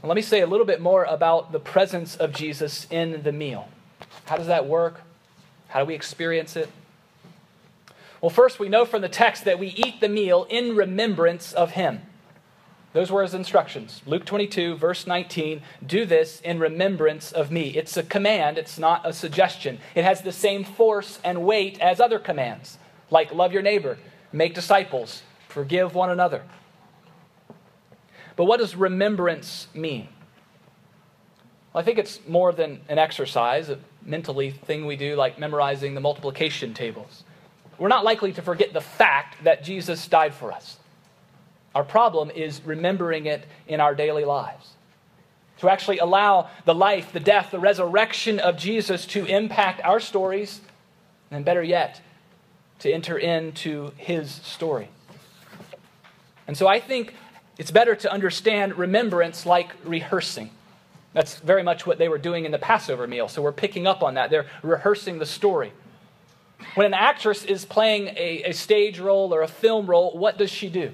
Let 0.03 0.17
me 0.17 0.23
say 0.23 0.41
a 0.41 0.47
little 0.49 0.67
bit 0.67 0.81
more 0.81 1.05
about 1.05 1.53
the 1.53 1.61
presence 1.61 2.17
of 2.17 2.33
Jesus 2.33 2.89
in 2.91 3.23
the 3.23 3.31
meal. 3.31 3.69
How 4.25 4.37
does 4.37 4.49
that 4.49 4.67
work? 4.67 5.01
How 5.73 5.81
do 5.81 5.87
we 5.87 5.95
experience 5.95 6.55
it? 6.55 6.69
Well, 8.21 8.29
first, 8.29 8.61
we 8.61 8.69
know 8.69 8.85
from 8.85 9.01
the 9.01 9.09
text 9.09 9.47
that 9.47 9.59
we 9.59 9.69
eat 9.69 10.03
the 10.03 10.09
meal 10.09 10.47
in 10.51 10.77
remembrance 10.77 11.55
of 11.55 11.71
him. 11.71 12.03
Those 12.93 13.11
were 13.11 13.23
his 13.23 13.33
instructions. 13.33 14.03
Luke 14.05 14.27
22, 14.27 14.77
verse 14.77 15.07
19 15.07 15.63
do 15.87 16.05
this 16.05 16.43
in 16.43 16.59
remembrance 16.59 17.33
of 17.33 17.51
me. 17.51 17.69
It's 17.71 17.97
a 17.97 18.03
command, 18.03 18.59
it's 18.59 18.79
not 18.79 19.01
a 19.07 19.15
suggestion. 19.15 19.79
It 19.95 20.05
has 20.05 20.21
the 20.21 20.31
same 20.31 20.63
force 20.63 21.19
and 21.25 21.43
weight 21.43 21.81
as 21.81 22.01
other 22.01 22.19
commands, 22.19 22.77
like 23.11 23.33
love 23.33 23.55
your 23.55 23.63
neighbor, 23.63 23.97
make 24.31 24.53
disciples, 24.53 25.23
forgive 25.49 25.95
one 25.95 26.11
another. 26.11 26.43
But 28.37 28.45
what 28.45 28.61
does 28.61 28.77
remembrance 28.77 29.69
mean? 29.73 30.09
Well, 31.73 31.81
I 31.81 31.85
think 31.85 31.99
it's 31.99 32.21
more 32.29 32.53
than 32.53 32.83
an 32.91 32.99
exercise, 32.99 33.71
mentally 34.05 34.51
thing 34.51 34.87
we 34.87 34.97
do, 34.97 35.17
like 35.17 35.39
memorizing 35.39 35.95
the 35.95 36.01
multiplication 36.01 36.75
tables. 36.75 37.25
We're 37.79 37.89
not 37.89 38.05
likely 38.05 38.33
to 38.33 38.43
forget 38.43 38.73
the 38.73 38.81
fact 38.81 39.43
that 39.45 39.65
Jesus 39.65 40.07
died 40.07 40.35
for 40.35 40.53
us. 40.53 40.79
Our 41.75 41.85
problem 41.85 42.31
is 42.31 42.61
remembering 42.65 43.27
it 43.27 43.47
in 43.67 43.81
our 43.81 43.95
daily 43.95 44.25
lives. 44.25 44.71
To 45.59 45.69
actually 45.69 45.99
allow 45.99 46.51
the 46.65 46.75
life, 46.75 47.13
the 47.13 47.21
death, 47.21 47.51
the 47.51 47.59
resurrection 47.59 48.41
of 48.41 48.57
Jesus 48.57 49.07
to 49.07 49.25
impact 49.27 49.81
our 49.85 50.01
stories, 50.01 50.61
and 51.31 51.45
better 51.45 51.63
yet, 51.63 52.01
to 52.81 52.93
enter 52.93 53.17
into 53.17 53.93
his 53.97 54.31
story. 54.31 54.89
And 56.47 56.57
so 56.57 56.67
I 56.67 56.81
think 56.81 57.15
it's 57.59 57.71
better 57.71 57.95
to 57.95 58.13
understand 58.13 58.77
remembrance 58.77 59.47
like 59.47 59.73
rehearsing. 59.85 60.51
That's 61.13 61.37
very 61.37 61.63
much 61.63 61.87
what 61.87 61.99
they 61.99 62.09
were 62.09 62.19
doing 62.19 62.45
in 62.45 62.53
the 62.53 62.59
Passover 62.59 63.07
meal. 63.07 63.29
So 63.29 63.43
we're 63.43 63.53
picking 63.53 63.87
up 63.87 64.03
on 64.03 64.15
that. 64.15 64.31
They're 64.31 64.47
rehearsing 64.63 65.19
the 65.19 65.27
story. 65.27 65.73
When 66.75 66.87
an 66.87 66.95
actress 66.95 67.45
is 67.45 67.65
playing 67.65 68.09
a, 68.09 68.45
a, 68.47 68.53
stage 68.53 68.99
role 68.99 69.35
or 69.35 69.43
a 69.43 69.49
film 69.49 69.87
role, 69.87 70.17
what 70.17 70.39
does 70.39 70.51
she 70.51 70.69
do? 70.69 70.93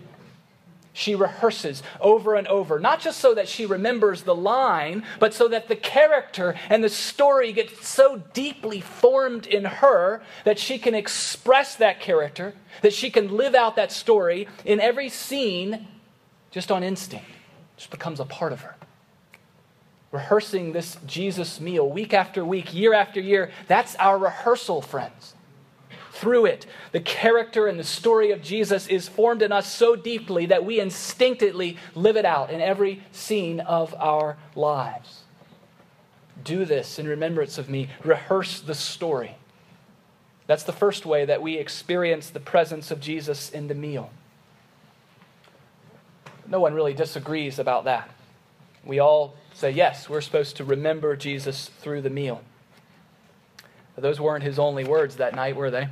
She 0.92 1.14
rehearses 1.14 1.82
over 2.00 2.34
and 2.34 2.48
over, 2.48 2.80
not 2.80 3.00
just 3.00 3.20
so 3.20 3.34
that 3.34 3.48
she 3.48 3.66
remembers 3.66 4.22
the 4.22 4.34
line, 4.34 5.04
but 5.20 5.32
so 5.32 5.46
that 5.48 5.68
the 5.68 5.76
character 5.76 6.56
and 6.68 6.82
the 6.82 6.88
story 6.88 7.52
get 7.52 7.84
so 7.84 8.22
deeply 8.32 8.80
formed 8.80 9.46
in 9.46 9.64
her 9.64 10.22
that 10.44 10.58
she 10.58 10.78
can 10.78 10.94
express 10.94 11.76
that 11.76 12.00
character, 12.00 12.54
that 12.82 12.94
she 12.94 13.10
can 13.10 13.36
live 13.36 13.54
out 13.54 13.76
that 13.76 13.92
story 13.92 14.48
in 14.64 14.80
every 14.80 15.08
scene 15.08 15.86
just 16.50 16.72
on 16.72 16.82
instinct. 16.82 17.26
It 17.28 17.76
just 17.76 17.90
becomes 17.90 18.18
a 18.18 18.24
part 18.24 18.52
of 18.52 18.62
her 18.62 18.74
rehearsing 20.10 20.72
this 20.72 20.96
Jesus 21.06 21.60
meal 21.60 21.88
week 21.88 22.14
after 22.14 22.44
week, 22.44 22.72
year 22.72 22.94
after 22.94 23.20
year. 23.20 23.50
That's 23.66 23.94
our 23.96 24.18
rehearsal, 24.18 24.82
friends. 24.82 25.34
Through 26.12 26.46
it, 26.46 26.66
the 26.90 27.00
character 27.00 27.68
and 27.68 27.78
the 27.78 27.84
story 27.84 28.32
of 28.32 28.42
Jesus 28.42 28.88
is 28.88 29.06
formed 29.06 29.42
in 29.42 29.52
us 29.52 29.72
so 29.72 29.94
deeply 29.94 30.46
that 30.46 30.64
we 30.64 30.80
instinctively 30.80 31.76
live 31.94 32.16
it 32.16 32.24
out 32.24 32.50
in 32.50 32.60
every 32.60 33.02
scene 33.12 33.60
of 33.60 33.94
our 33.98 34.36
lives. 34.56 35.22
Do 36.42 36.64
this 36.64 36.98
in 36.98 37.06
remembrance 37.06 37.58
of 37.58 37.68
me. 37.68 37.88
Rehearse 38.02 38.60
the 38.60 38.74
story. 38.74 39.36
That's 40.48 40.64
the 40.64 40.72
first 40.72 41.04
way 41.04 41.24
that 41.26 41.42
we 41.42 41.56
experience 41.56 42.30
the 42.30 42.40
presence 42.40 42.90
of 42.90 43.00
Jesus 43.00 43.50
in 43.50 43.68
the 43.68 43.74
meal. 43.74 44.10
No 46.48 46.58
one 46.58 46.74
really 46.74 46.94
disagrees 46.94 47.58
about 47.58 47.84
that. 47.84 48.08
We 48.84 48.98
all 48.98 49.36
say, 49.58 49.70
yes, 49.72 50.08
we're 50.08 50.20
supposed 50.20 50.56
to 50.56 50.64
remember 50.64 51.16
Jesus 51.16 51.68
through 51.80 52.02
the 52.02 52.10
meal. 52.10 52.42
But 53.94 54.02
those 54.02 54.20
weren't 54.20 54.44
his 54.44 54.58
only 54.58 54.84
words 54.84 55.16
that 55.16 55.34
night, 55.34 55.56
were 55.56 55.70
they? 55.70 55.88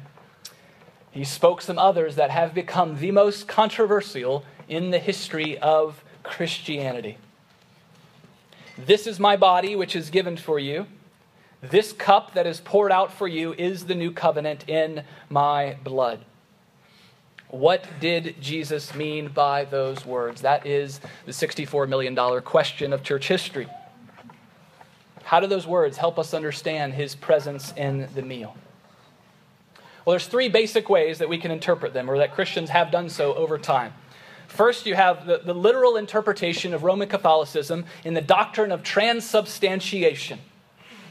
He 1.10 1.24
spoke 1.24 1.60
some 1.60 1.78
others 1.78 2.14
that 2.14 2.30
have 2.30 2.54
become 2.54 3.00
the 3.00 3.10
most 3.10 3.48
controversial 3.48 4.44
in 4.68 4.92
the 4.92 5.00
history 5.00 5.58
of 5.58 6.04
Christianity. 6.22 7.18
This 8.78 9.06
is 9.06 9.18
my 9.18 9.36
body, 9.36 9.74
which 9.74 9.96
is 9.96 10.10
given 10.10 10.36
for 10.36 10.60
you. 10.60 10.86
This 11.60 11.92
cup 11.92 12.34
that 12.34 12.46
is 12.46 12.60
poured 12.60 12.92
out 12.92 13.12
for 13.12 13.26
you 13.26 13.52
is 13.54 13.86
the 13.86 13.94
new 13.96 14.12
covenant 14.12 14.68
in 14.68 15.02
my 15.28 15.76
blood. 15.82 16.20
What 17.56 17.86
did 18.00 18.36
Jesus 18.38 18.94
mean 18.94 19.28
by 19.28 19.64
those 19.64 20.04
words? 20.04 20.42
That 20.42 20.66
is 20.66 21.00
the 21.24 21.32
$64 21.32 21.88
million 21.88 22.14
question 22.42 22.92
of 22.92 23.02
church 23.02 23.28
history. 23.28 23.66
How 25.22 25.40
do 25.40 25.46
those 25.46 25.66
words 25.66 25.96
help 25.96 26.18
us 26.18 26.34
understand 26.34 26.92
his 26.92 27.14
presence 27.14 27.72
in 27.74 28.08
the 28.14 28.20
meal? 28.20 28.54
Well, 30.04 30.12
there's 30.12 30.26
three 30.26 30.50
basic 30.50 30.90
ways 30.90 31.16
that 31.18 31.30
we 31.30 31.38
can 31.38 31.50
interpret 31.50 31.94
them, 31.94 32.10
or 32.10 32.18
that 32.18 32.34
Christians 32.34 32.68
have 32.68 32.90
done 32.90 33.08
so 33.08 33.32
over 33.34 33.56
time. 33.56 33.94
First, 34.48 34.84
you 34.84 34.94
have 34.94 35.24
the, 35.24 35.38
the 35.38 35.54
literal 35.54 35.96
interpretation 35.96 36.74
of 36.74 36.84
Roman 36.84 37.08
Catholicism 37.08 37.86
in 38.04 38.12
the 38.12 38.20
doctrine 38.20 38.70
of 38.70 38.82
transubstantiation. 38.82 40.40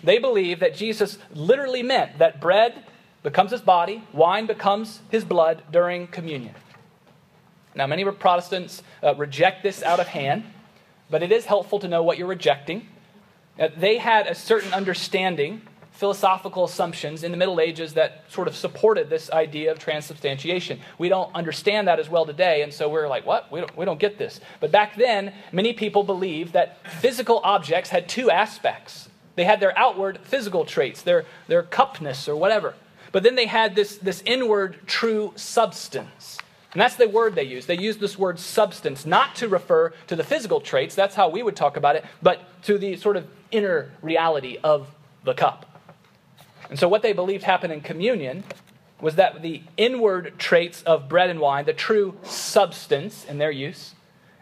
They 0.03 0.19
believe 0.19 0.60
that 0.60 0.75
Jesus 0.75 1.17
literally 1.34 1.81
meant 1.81 2.19
that 2.19 2.39
bread 2.39 2.84
becomes 3.25 3.51
his 3.51 3.61
body, 3.61 4.03
wine 4.13 4.45
becomes 4.45 5.01
his 5.09 5.25
blood 5.25 5.63
during 5.71 6.07
communion. 6.07 6.53
Now, 7.73 7.88
many 7.88 8.05
Protestants 8.05 8.83
uh, 9.03 9.15
reject 9.15 9.63
this 9.63 9.81
out 9.83 9.99
of 9.99 10.07
hand, 10.07 10.43
but 11.09 11.23
it 11.23 11.31
is 11.31 11.45
helpful 11.45 11.79
to 11.79 11.88
know 11.88 12.03
what 12.03 12.17
you're 12.17 12.27
rejecting. 12.27 12.88
Uh, 13.59 13.69
they 13.75 13.97
had 13.97 14.27
a 14.27 14.35
certain 14.35 14.71
understanding, 14.73 15.61
philosophical 15.91 16.65
assumptions 16.65 17.23
in 17.23 17.31
the 17.31 17.38
Middle 17.38 17.59
Ages 17.59 17.95
that 17.95 18.25
sort 18.29 18.47
of 18.47 18.55
supported 18.55 19.09
this 19.09 19.31
idea 19.31 19.71
of 19.71 19.79
transubstantiation. 19.79 20.79
We 20.99 21.09
don't 21.09 21.33
understand 21.33 21.88
that 21.88 21.99
as 21.99 22.07
well 22.09 22.25
today, 22.27 22.61
and 22.61 22.71
so 22.71 22.88
we're 22.88 23.07
like, 23.07 23.25
what? 23.25 23.51
We 23.51 23.59
don't, 23.59 23.75
we 23.75 23.85
don't 23.85 23.99
get 23.99 24.17
this. 24.19 24.39
But 24.59 24.71
back 24.71 24.95
then, 24.95 25.33
many 25.51 25.73
people 25.73 26.03
believed 26.03 26.53
that 26.53 26.77
physical 27.01 27.41
objects 27.43 27.89
had 27.89 28.07
two 28.07 28.29
aspects 28.29 29.09
They 29.35 29.43
had 29.43 29.59
their 29.59 29.77
outward 29.77 30.19
physical 30.23 30.65
traits, 30.65 31.01
their, 31.01 31.25
their 31.47 31.63
cupness 31.63 32.27
or 32.27 32.35
whatever. 32.35 32.73
But 33.15 33.23
then 33.23 33.36
they 33.36 33.45
had 33.45 33.75
this, 33.75 33.95
this 33.95 34.21
inward 34.25 34.80
true 34.88 35.32
substance. 35.38 36.38
And 36.73 36.82
that's 36.82 36.97
the 36.97 37.08
word 37.08 37.34
they 37.34 37.45
use. 37.45 37.65
They 37.65 37.78
use 37.78 37.95
this 37.95 38.19
word 38.19 38.38
substance, 38.39 39.06
not 39.06 39.36
to 39.36 39.47
refer 39.47 39.93
to 40.08 40.17
the 40.17 40.23
physical 40.25 40.60
traits, 40.60 40.95
that's 40.95 41.15
how 41.15 41.30
we 41.30 41.41
would 41.41 41.56
talk 41.56 41.78
about 41.78 41.95
it, 41.95 42.04
but 42.21 42.41
to 42.63 42.78
the 42.78 42.97
sort 42.97 43.15
of 43.15 43.25
inner 43.51 43.89
reality 44.01 44.58
of 44.62 44.89
the 45.23 45.34
cup. 45.34 45.80
And 46.69 46.78
so, 46.78 46.89
what 46.89 47.04
they 47.04 47.13
believed 47.13 47.45
happened 47.45 47.71
in 47.71 47.80
communion 47.80 48.43
was 48.99 49.15
that 49.15 49.41
the 49.41 49.63
inward 49.78 50.34
traits 50.38 50.84
of 50.84 51.08
bread 51.08 51.30
and 51.30 51.39
wine, 51.39 51.63
the 51.63 51.71
true 51.71 52.17
substance 52.23 53.23
in 53.23 53.38
their 53.38 53.49
use, 53.49 53.95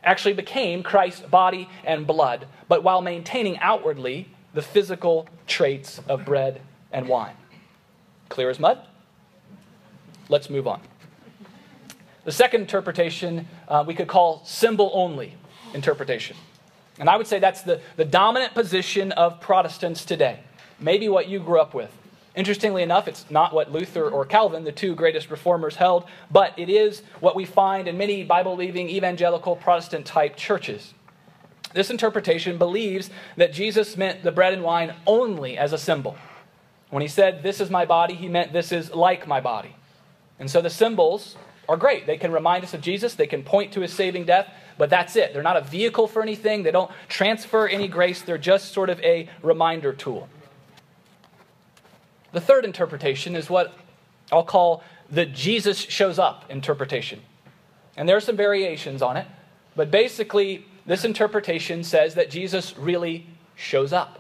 actually 0.04 0.34
became 0.34 0.82
Christ's 0.82 1.22
body 1.22 1.70
and 1.86 2.08
blood, 2.08 2.48
but 2.68 2.82
while 2.82 3.04
maintaining 3.04 3.60
outwardly 3.60 4.30
the 4.56 4.64
physical 4.64 5.28
traits 5.46 6.02
of 6.08 6.26
bread 6.26 6.60
and 6.92 7.08
wine. 7.08 7.36
Clear 8.34 8.50
as 8.50 8.60
mud? 8.60 8.80
Let's 10.28 10.50
move 10.50 10.68
on. 10.68 10.82
The 12.24 12.32
second 12.32 12.62
interpretation 12.62 13.48
uh, 13.68 13.84
we 13.86 13.94
could 13.94 14.08
call 14.08 14.44
symbol 14.44 14.90
only 14.96 15.36
interpretation. 15.76 16.36
And 16.98 17.12
I 17.12 17.16
would 17.16 17.28
say 17.28 17.38
that's 17.38 17.62
the, 17.62 17.80
the 17.96 18.06
dominant 18.06 18.56
position 18.56 19.12
of 19.12 19.40
Protestants 19.40 20.04
today. 20.04 20.40
Maybe 20.80 21.08
what 21.10 21.28
you 21.28 21.40
grew 21.40 21.60
up 21.60 21.76
with. 21.76 21.96
Interestingly 22.36 22.82
enough, 22.82 23.08
it's 23.08 23.30
not 23.30 23.54
what 23.54 23.72
Luther 23.72 24.10
or 24.10 24.26
Calvin, 24.26 24.64
the 24.64 24.72
two 24.72 24.96
greatest 24.96 25.30
reformers, 25.30 25.76
held, 25.76 26.06
but 26.32 26.58
it 26.58 26.70
is 26.70 27.04
what 27.20 27.36
we 27.36 27.46
find 27.46 27.88
in 27.88 28.00
many 28.00 28.24
Bible 28.24 28.56
believing 28.56 28.90
evangelical 28.90 29.56
Protestant 29.56 30.08
type 30.08 30.36
churches. 30.36 30.96
This 31.76 31.92
interpretation 31.92 32.58
believes 32.58 33.12
that 33.38 33.54
Jesus 33.54 33.96
meant 33.96 34.24
the 34.24 34.32
bread 34.32 34.54
and 34.54 34.64
wine 34.64 34.96
only 35.06 35.56
as 35.56 35.72
a 35.72 35.78
symbol. 35.78 36.18
When 36.94 37.02
he 37.02 37.08
said, 37.08 37.42
This 37.42 37.60
is 37.60 37.72
my 37.72 37.86
body, 37.86 38.14
he 38.14 38.28
meant 38.28 38.54
this 38.54 38.72
is 38.72 38.94
like 38.94 39.26
my 39.26 39.42
body. 39.42 39.76
And 40.38 40.48
so 40.48 40.62
the 40.62 40.70
symbols 40.70 41.36
are 41.68 41.76
great. 41.76 42.06
They 42.06 42.18
can 42.18 42.32
remind 42.32 42.64
us 42.64 42.76
of 42.76 42.82
Jesus, 42.82 43.16
they 43.16 43.26
can 43.26 43.42
point 43.42 43.74
to 43.74 43.82
his 43.82 43.92
saving 43.92 44.26
death, 44.26 44.48
but 44.78 44.92
that's 44.92 45.16
it. 45.16 45.34
They're 45.34 45.42
not 45.42 45.58
a 45.58 45.62
vehicle 45.62 46.08
for 46.08 46.22
anything, 46.22 46.62
they 46.62 46.70
don't 46.70 46.92
transfer 47.08 47.68
any 47.68 47.88
grace, 47.88 48.22
they're 48.22 48.38
just 48.38 48.74
sort 48.74 48.92
of 48.92 49.00
a 49.00 49.28
reminder 49.42 49.92
tool. 49.92 50.30
The 52.32 52.42
third 52.42 52.64
interpretation 52.64 53.36
is 53.36 53.50
what 53.50 53.74
I'll 54.32 54.44
call 54.44 54.84
the 55.10 55.26
Jesus 55.26 55.80
shows 55.80 56.20
up 56.20 56.46
interpretation. 56.48 57.24
And 57.98 58.08
there 58.08 58.18
are 58.18 58.22
some 58.22 58.38
variations 58.38 59.02
on 59.02 59.18
it, 59.18 59.26
but 59.76 59.90
basically, 59.90 60.68
this 60.86 61.06
interpretation 61.06 61.84
says 61.84 62.14
that 62.14 62.30
Jesus 62.30 62.78
really 62.78 63.26
shows 63.56 63.94
up 63.94 64.20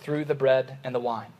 through 0.00 0.26
the 0.26 0.34
bread 0.34 0.76
and 0.84 0.94
the 0.94 1.00
wine 1.00 1.33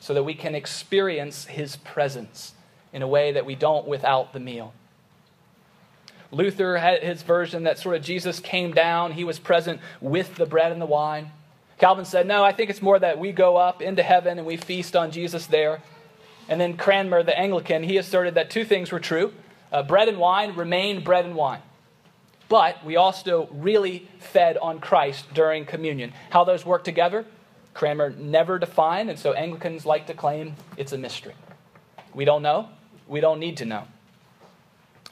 so 0.00 0.14
that 0.14 0.22
we 0.22 0.34
can 0.34 0.54
experience 0.54 1.46
his 1.46 1.76
presence 1.76 2.54
in 2.92 3.02
a 3.02 3.08
way 3.08 3.32
that 3.32 3.46
we 3.46 3.54
don't 3.54 3.86
without 3.86 4.32
the 4.32 4.40
meal. 4.40 4.72
Luther 6.30 6.76
had 6.76 7.02
his 7.02 7.22
version 7.22 7.64
that 7.64 7.78
sort 7.78 7.96
of 7.96 8.02
Jesus 8.02 8.38
came 8.40 8.72
down, 8.72 9.12
he 9.12 9.24
was 9.24 9.38
present 9.38 9.80
with 10.00 10.34
the 10.36 10.46
bread 10.46 10.72
and 10.72 10.80
the 10.80 10.86
wine. 10.86 11.30
Calvin 11.78 12.04
said, 12.04 12.26
No, 12.26 12.44
I 12.44 12.52
think 12.52 12.70
it's 12.70 12.82
more 12.82 12.98
that 12.98 13.18
we 13.18 13.32
go 13.32 13.56
up 13.56 13.80
into 13.80 14.02
heaven 14.02 14.38
and 14.38 14.46
we 14.46 14.56
feast 14.56 14.96
on 14.96 15.10
Jesus 15.10 15.46
there. 15.46 15.80
And 16.48 16.60
then 16.60 16.76
Cranmer, 16.76 17.22
the 17.22 17.38
Anglican, 17.38 17.82
he 17.82 17.98
asserted 17.98 18.34
that 18.34 18.50
two 18.50 18.64
things 18.64 18.90
were 18.90 19.00
true 19.00 19.32
uh, 19.70 19.82
bread 19.82 20.08
and 20.08 20.18
wine 20.18 20.54
remained 20.54 21.04
bread 21.04 21.24
and 21.24 21.34
wine. 21.34 21.60
But 22.48 22.84
we 22.84 22.96
also 22.96 23.48
really 23.52 24.08
fed 24.18 24.56
on 24.56 24.80
Christ 24.80 25.26
during 25.34 25.66
communion. 25.66 26.14
How 26.30 26.44
those 26.44 26.64
work 26.64 26.82
together, 26.84 27.26
Cranmer 27.78 28.10
never 28.10 28.58
defined, 28.58 29.08
and 29.08 29.16
so 29.16 29.34
Anglicans 29.34 29.86
like 29.86 30.08
to 30.08 30.14
claim 30.14 30.56
it's 30.76 30.92
a 30.92 30.98
mystery. 30.98 31.34
We 32.12 32.24
don't 32.24 32.42
know. 32.42 32.70
We 33.06 33.20
don't 33.20 33.38
need 33.38 33.58
to 33.58 33.64
know. 33.64 33.84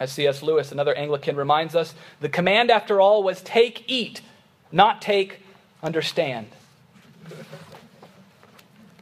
As 0.01 0.11
C.S. 0.11 0.43
Lewis, 0.43 0.73
another 0.73 0.93
Anglican, 0.93 1.37
reminds 1.37 1.77
us, 1.77 1.95
the 2.21 2.29
command, 2.29 2.73
after 2.73 3.01
all, 3.01 3.23
was 3.23 3.41
take, 3.41 3.85
eat, 3.87 4.21
not 4.73 5.01
take, 5.01 5.43
understand. 5.81 6.49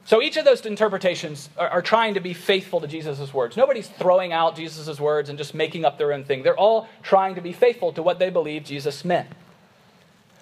So 0.04 0.20
each 0.20 0.36
of 0.36 0.44
those 0.44 0.66
interpretations 0.66 1.48
are, 1.56 1.70
are 1.70 1.82
trying 1.82 2.12
to 2.14 2.20
be 2.20 2.34
faithful 2.34 2.82
to 2.82 2.86
Jesus' 2.86 3.32
words. 3.32 3.56
Nobody's 3.56 3.88
throwing 3.88 4.34
out 4.34 4.56
Jesus' 4.56 5.00
words 5.00 5.30
and 5.30 5.38
just 5.38 5.54
making 5.54 5.86
up 5.86 5.96
their 5.96 6.12
own 6.12 6.24
thing. 6.24 6.42
They're 6.42 6.54
all 6.54 6.86
trying 7.02 7.34
to 7.36 7.40
be 7.40 7.54
faithful 7.54 7.94
to 7.94 8.02
what 8.02 8.18
they 8.18 8.28
believe 8.28 8.64
Jesus 8.64 9.06
meant. 9.06 9.30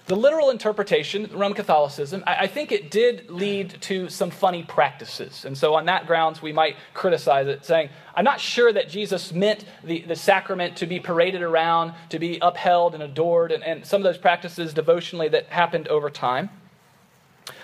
The 0.05 0.15
literal 0.17 0.49
interpretation, 0.49 1.29
Roman 1.31 1.53
Catholicism, 1.53 2.25
I, 2.27 2.35
I 2.41 2.47
think 2.47 2.73
it 2.73 2.91
did 2.91 3.29
lead 3.29 3.81
to 3.83 4.09
some 4.09 4.31
funny 4.31 4.63
practices. 4.63 5.45
And 5.45 5.57
so, 5.57 5.75
on 5.75 5.85
that 5.85 6.07
grounds, 6.07 6.41
we 6.41 6.51
might 6.51 6.75
criticize 6.93 7.47
it, 7.47 7.63
saying, 7.63 7.89
I'm 8.13 8.25
not 8.25 8.41
sure 8.41 8.73
that 8.73 8.89
Jesus 8.89 9.31
meant 9.31 9.63
the, 9.81 10.01
the 10.01 10.17
sacrament 10.17 10.75
to 10.77 10.87
be 10.87 10.99
paraded 10.99 11.41
around, 11.41 11.93
to 12.09 12.19
be 12.19 12.37
upheld 12.41 12.95
and 12.95 13.03
adored, 13.03 13.53
and, 13.53 13.63
and 13.63 13.85
some 13.85 14.01
of 14.01 14.03
those 14.03 14.17
practices 14.17 14.73
devotionally 14.73 15.29
that 15.29 15.45
happened 15.45 15.87
over 15.87 16.09
time. 16.09 16.49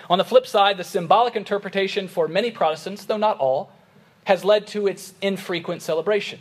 On 0.08 0.16
the 0.16 0.24
flip 0.24 0.46
side, 0.46 0.78
the 0.78 0.84
symbolic 0.84 1.36
interpretation 1.36 2.08
for 2.08 2.26
many 2.26 2.50
Protestants, 2.50 3.04
though 3.04 3.18
not 3.18 3.38
all, 3.38 3.70
has 4.24 4.44
led 4.44 4.66
to 4.68 4.86
its 4.86 5.12
infrequent 5.20 5.82
celebration. 5.82 6.40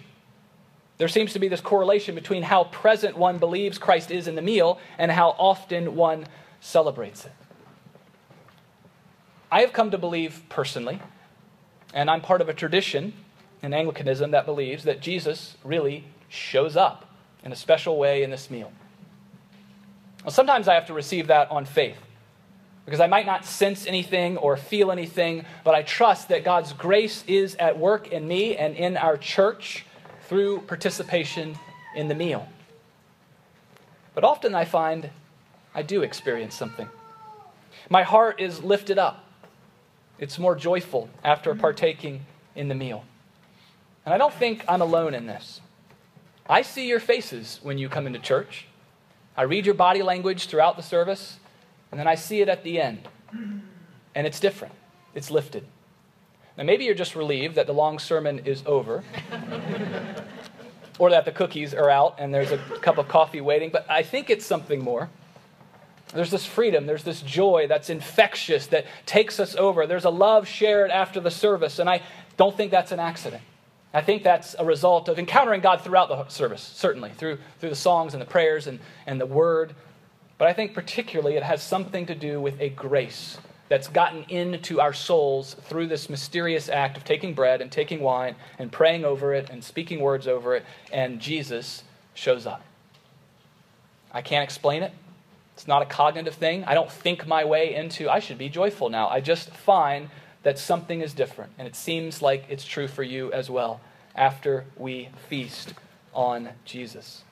There 0.99 1.07
seems 1.07 1.31
to 1.31 1.39
be 1.39 1.47
this 1.47 1.61
correlation 1.61 2.13
between 2.13 2.43
how 2.43 2.65
present 2.65 3.17
one 3.17 3.37
believes 3.37 3.77
Christ 3.77 4.11
is 4.11 4.27
in 4.27 4.35
the 4.35 4.41
meal 4.41 4.79
and 4.97 5.09
how 5.09 5.29
often 5.39 5.95
one 5.95 6.27
celebrates 6.59 7.25
it. 7.25 7.31
I 9.49 9.61
have 9.61 9.71
come 9.71 9.91
to 9.91 9.97
believe 9.97 10.43
personally, 10.49 10.99
and 11.93 12.11
I'm 12.11 12.19
part 12.19 12.41
of 12.41 12.49
a 12.49 12.53
tradition 12.53 13.13
in 13.63 13.73
Anglicanism 13.73 14.31
that 14.31 14.45
believes 14.45 14.83
that 14.83 14.99
Jesus 14.99 15.55
really 15.63 16.03
shows 16.27 16.75
up 16.75 17.09
in 17.45 17.53
a 17.53 17.55
special 17.55 17.97
way 17.97 18.21
in 18.21 18.29
this 18.29 18.51
meal. 18.51 18.71
Well, 20.25 20.31
sometimes 20.31 20.67
I 20.67 20.73
have 20.73 20.87
to 20.87 20.93
receive 20.93 21.27
that 21.27 21.49
on 21.49 21.63
faith 21.63 21.97
because 22.83 22.99
I 22.99 23.07
might 23.07 23.25
not 23.25 23.45
sense 23.45 23.87
anything 23.87 24.35
or 24.35 24.57
feel 24.57 24.91
anything, 24.91 25.45
but 25.63 25.75
I 25.75 25.81
trust 25.81 26.27
that 26.27 26.43
God's 26.43 26.73
grace 26.73 27.23
is 27.25 27.55
at 27.55 27.79
work 27.79 28.09
in 28.09 28.27
me 28.27 28.57
and 28.57 28.75
in 28.75 28.97
our 28.97 29.15
church 29.15 29.85
through 30.29 30.61
participation 30.61 31.57
in 31.95 32.07
the 32.07 32.13
meal. 32.13 32.47
But 34.13 34.23
often 34.23 34.53
I 34.53 34.63
find 34.63 35.09
I 35.73 35.81
do 35.81 36.03
experience 36.03 36.53
something. 36.53 36.87
My 37.89 38.03
heart 38.03 38.39
is 38.39 38.63
lifted 38.63 38.99
up, 38.99 39.25
it's 40.19 40.37
more 40.37 40.55
joyful 40.55 41.09
after 41.23 41.55
partaking 41.55 42.25
in 42.55 42.67
the 42.67 42.75
meal. 42.75 43.05
And 44.05 44.13
I 44.13 44.19
don't 44.19 44.33
think 44.33 44.63
I'm 44.67 44.81
alone 44.81 45.15
in 45.15 45.25
this. 45.25 45.61
I 46.47 46.61
see 46.61 46.87
your 46.87 46.99
faces 46.99 47.59
when 47.63 47.79
you 47.79 47.89
come 47.89 48.05
into 48.05 48.19
church. 48.19 48.67
I 49.35 49.43
read 49.43 49.65
your 49.65 49.75
body 49.75 50.03
language 50.03 50.45
throughout 50.47 50.77
the 50.77 50.83
service, 50.83 51.39
and 51.91 51.99
then 51.99 52.07
I 52.07 52.15
see 52.15 52.41
it 52.41 52.49
at 52.49 52.63
the 52.63 52.79
end. 52.79 53.07
And 54.13 54.27
it's 54.27 54.39
different, 54.39 54.75
it's 55.15 55.31
lifted. 55.31 55.65
Now, 56.59 56.65
maybe 56.65 56.83
you're 56.83 56.93
just 56.93 57.15
relieved 57.15 57.55
that 57.55 57.67
the 57.67 57.73
long 57.73 57.99
sermon 57.99 58.39
is 58.39 58.63
over, 58.65 59.01
or 60.99 61.09
that 61.09 61.23
the 61.23 61.31
cookies 61.31 61.73
are 61.73 61.89
out 61.89 62.15
and 62.17 62.33
there's 62.33 62.51
a 62.51 62.57
cup 62.57 62.97
of 62.97 63.07
coffee 63.07 63.39
waiting, 63.39 63.69
but 63.69 63.89
I 63.89 64.03
think 64.03 64.29
it's 64.29 64.45
something 64.45 64.83
more. 64.83 65.09
There's 66.13 66.31
this 66.31 66.45
freedom, 66.45 66.85
there's 66.85 67.05
this 67.05 67.21
joy 67.21 67.67
that's 67.69 67.89
infectious 67.89 68.67
that 68.67 68.87
takes 69.05 69.39
us 69.39 69.55
over. 69.55 69.87
There's 69.87 70.03
a 70.03 70.09
love 70.09 70.49
shared 70.49 70.91
after 70.91 71.21
the 71.21 71.31
service, 71.31 71.79
and 71.79 71.89
I 71.89 72.01
don't 72.35 72.57
think 72.57 72.71
that's 72.71 72.91
an 72.91 72.99
accident. 72.99 73.41
I 73.93 74.01
think 74.01 74.23
that's 74.23 74.53
a 74.59 74.65
result 74.65 75.07
of 75.07 75.17
encountering 75.17 75.61
God 75.61 75.79
throughout 75.79 76.09
the 76.09 76.27
service, 76.27 76.61
certainly, 76.61 77.11
through, 77.11 77.37
through 77.61 77.69
the 77.69 77.75
songs 77.75 78.13
and 78.13 78.21
the 78.21 78.25
prayers 78.25 78.67
and, 78.67 78.79
and 79.07 79.21
the 79.21 79.25
word. 79.25 79.75
But 80.37 80.49
I 80.49 80.53
think 80.53 80.73
particularly 80.73 81.37
it 81.37 81.43
has 81.43 81.63
something 81.63 82.05
to 82.07 82.15
do 82.15 82.41
with 82.41 82.59
a 82.59 82.67
grace 82.67 83.37
that's 83.69 83.87
gotten 83.87 84.23
into 84.23 84.81
our 84.81 84.93
souls 84.93 85.55
through 85.63 85.87
this 85.87 86.09
mysterious 86.09 86.67
act 86.69 86.97
of 86.97 87.03
taking 87.03 87.33
bread 87.33 87.61
and 87.61 87.71
taking 87.71 88.01
wine 88.01 88.35
and 88.57 88.71
praying 88.71 89.05
over 89.05 89.33
it 89.33 89.49
and 89.49 89.63
speaking 89.63 90.01
words 90.01 90.27
over 90.27 90.55
it, 90.55 90.65
and 90.91 91.19
Jesus 91.19 91.83
shows 92.15 92.45
up. 92.45 92.63
I 94.11 94.21
can't 94.21 94.43
explain 94.43 94.83
it. 94.83 94.91
It's 95.53 95.67
not 95.67 95.81
a 95.81 95.85
cognitive 95.85 96.33
thing. 96.33 96.63
I 96.63 96.73
don't 96.73 96.91
think 96.91 97.27
my 97.27 97.45
way 97.45 97.75
into, 97.75 98.09
I 98.09 98.19
should 98.19 98.37
be 98.37 98.49
joyful 98.49 98.89
now. 98.89 99.07
I 99.07 99.21
just 99.21 99.51
find 99.51 100.09
that 100.43 100.57
something 100.57 101.01
is 101.01 101.13
different, 101.13 101.51
and 101.57 101.67
it 101.67 101.75
seems 101.75 102.21
like 102.21 102.45
it's 102.49 102.65
true 102.65 102.87
for 102.87 103.03
you 103.03 103.31
as 103.33 103.49
well 103.49 103.81
after 104.15 104.65
we 104.77 105.09
feast 105.27 105.73
on 106.13 106.49
Jesus. 106.65 107.23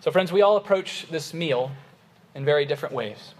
So, 0.00 0.10
friends, 0.10 0.30
we 0.30 0.42
all 0.42 0.56
approach 0.56 1.06
this 1.10 1.34
meal 1.34 1.72
in 2.34 2.44
very 2.44 2.64
different 2.64 2.94
ways. 2.94 3.34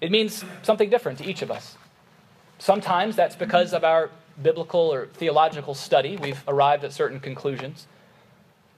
It 0.00 0.10
means 0.10 0.44
something 0.62 0.88
different 0.88 1.18
to 1.18 1.24
each 1.24 1.42
of 1.42 1.50
us. 1.50 1.76
Sometimes 2.58 3.16
that's 3.16 3.36
because 3.36 3.72
of 3.72 3.84
our 3.84 4.10
biblical 4.42 4.80
or 4.80 5.06
theological 5.06 5.74
study. 5.74 6.16
We've 6.16 6.42
arrived 6.48 6.84
at 6.84 6.92
certain 6.92 7.20
conclusions. 7.20 7.86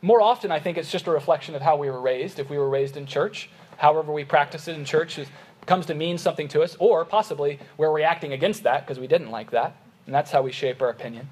More 0.00 0.20
often, 0.20 0.50
I 0.50 0.58
think 0.58 0.78
it's 0.78 0.90
just 0.90 1.06
a 1.06 1.12
reflection 1.12 1.54
of 1.54 1.62
how 1.62 1.76
we 1.76 1.88
were 1.88 2.00
raised. 2.00 2.38
If 2.38 2.50
we 2.50 2.58
were 2.58 2.68
raised 2.68 2.96
in 2.96 3.06
church, 3.06 3.48
however 3.76 4.12
we 4.12 4.24
practice 4.24 4.66
it 4.66 4.76
in 4.76 4.84
church 4.84 5.18
comes 5.66 5.86
to 5.86 5.94
mean 5.94 6.18
something 6.18 6.48
to 6.48 6.62
us, 6.62 6.76
or 6.80 7.04
possibly 7.04 7.60
we're 7.76 7.92
reacting 7.92 8.32
against 8.32 8.64
that 8.64 8.84
because 8.84 8.98
we 8.98 9.06
didn't 9.06 9.30
like 9.30 9.52
that, 9.52 9.76
and 10.06 10.14
that's 10.14 10.32
how 10.32 10.42
we 10.42 10.50
shape 10.50 10.82
our 10.82 10.88
opinion. 10.88 11.28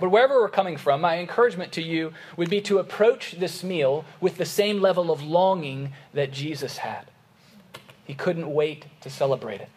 But 0.00 0.10
wherever 0.10 0.40
we're 0.40 0.48
coming 0.48 0.76
from, 0.78 1.02
my 1.02 1.18
encouragement 1.18 1.72
to 1.72 1.82
you 1.82 2.12
would 2.36 2.48
be 2.48 2.62
to 2.62 2.78
approach 2.78 3.32
this 3.32 3.62
meal 3.62 4.04
with 4.20 4.36
the 4.38 4.46
same 4.46 4.80
level 4.80 5.10
of 5.10 5.22
longing 5.22 5.92
that 6.14 6.32
Jesus 6.32 6.78
had. 6.78 7.10
He 8.08 8.14
couldn't 8.14 8.52
wait 8.52 8.86
to 9.02 9.10
celebrate 9.10 9.60
it. 9.60 9.68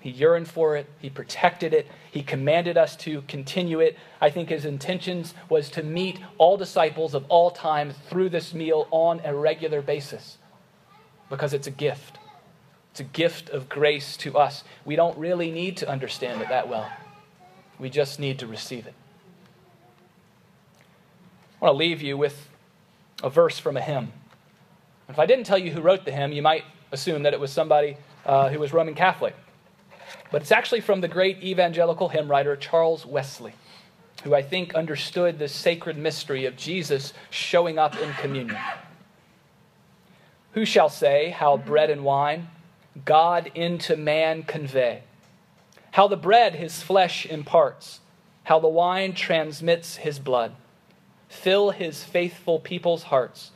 He 0.00 0.10
yearned 0.10 0.48
for 0.48 0.76
it, 0.76 0.86
he 0.98 1.08
protected 1.08 1.72
it, 1.72 1.86
he 2.10 2.24
commanded 2.24 2.76
us 2.76 2.96
to 2.96 3.22
continue 3.28 3.78
it. 3.78 3.96
I 4.20 4.30
think 4.30 4.48
his 4.48 4.64
intentions 4.64 5.32
was 5.48 5.70
to 5.70 5.84
meet 5.84 6.18
all 6.38 6.56
disciples 6.56 7.14
of 7.14 7.24
all 7.28 7.52
time 7.52 7.94
through 8.10 8.30
this 8.30 8.52
meal 8.52 8.88
on 8.90 9.20
a 9.24 9.32
regular 9.32 9.80
basis 9.80 10.38
because 11.30 11.54
it's 11.54 11.68
a 11.68 11.70
gift. 11.70 12.18
It's 12.90 12.98
a 12.98 13.04
gift 13.04 13.48
of 13.50 13.68
grace 13.68 14.16
to 14.18 14.36
us. 14.36 14.64
We 14.84 14.96
don't 14.96 15.16
really 15.16 15.52
need 15.52 15.76
to 15.78 15.88
understand 15.88 16.42
it 16.42 16.48
that 16.48 16.68
well. 16.68 16.90
We 17.78 17.90
just 17.90 18.18
need 18.18 18.40
to 18.40 18.48
receive 18.48 18.88
it. 18.88 18.94
I 21.60 21.66
want 21.66 21.74
to 21.74 21.78
leave 21.78 22.02
you 22.02 22.18
with 22.18 22.48
a 23.22 23.30
verse 23.30 23.60
from 23.60 23.76
a 23.76 23.80
hymn. 23.80 24.12
If 25.08 25.20
I 25.20 25.26
didn't 25.26 25.44
tell 25.44 25.58
you 25.58 25.70
who 25.70 25.80
wrote 25.80 26.04
the 26.04 26.10
hymn, 26.10 26.32
you 26.32 26.42
might 26.42 26.64
assume 26.92 27.24
that 27.24 27.32
it 27.32 27.40
was 27.40 27.50
somebody 27.50 27.96
uh, 28.24 28.50
who 28.50 28.60
was 28.60 28.72
Roman 28.72 28.94
Catholic. 28.94 29.34
But 30.30 30.42
it's 30.42 30.52
actually 30.52 30.80
from 30.80 31.00
the 31.00 31.08
great 31.08 31.42
evangelical 31.42 32.08
hymn 32.08 32.30
writer 32.30 32.54
Charles 32.56 33.04
Wesley, 33.04 33.54
who 34.24 34.34
I 34.34 34.42
think 34.42 34.74
understood 34.74 35.38
the 35.38 35.48
sacred 35.48 35.96
mystery 35.96 36.46
of 36.46 36.56
Jesus 36.56 37.12
showing 37.30 37.78
up 37.78 37.98
in 37.98 38.12
communion. 38.14 38.58
Who 40.52 40.64
shall 40.64 40.88
say 40.88 41.30
how 41.30 41.56
bread 41.56 41.90
and 41.90 42.04
wine 42.04 42.48
God 43.04 43.50
into 43.54 43.96
man 43.96 44.42
convey? 44.42 45.02
How 45.92 46.08
the 46.08 46.16
bread 46.16 46.54
his 46.54 46.82
flesh 46.82 47.26
imparts, 47.26 48.00
how 48.44 48.58
the 48.58 48.68
wine 48.68 49.14
transmits 49.14 49.96
his 49.96 50.18
blood. 50.18 50.54
Fill 51.28 51.70
his 51.70 52.04
faithful 52.04 52.58
people's 52.58 53.04
hearts 53.04 53.50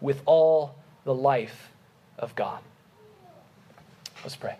with 0.00 0.22
all 0.26 0.74
the 1.04 1.14
life 1.14 1.70
of 2.18 2.34
God. 2.34 2.60
Let's 4.22 4.36
pray. 4.36 4.56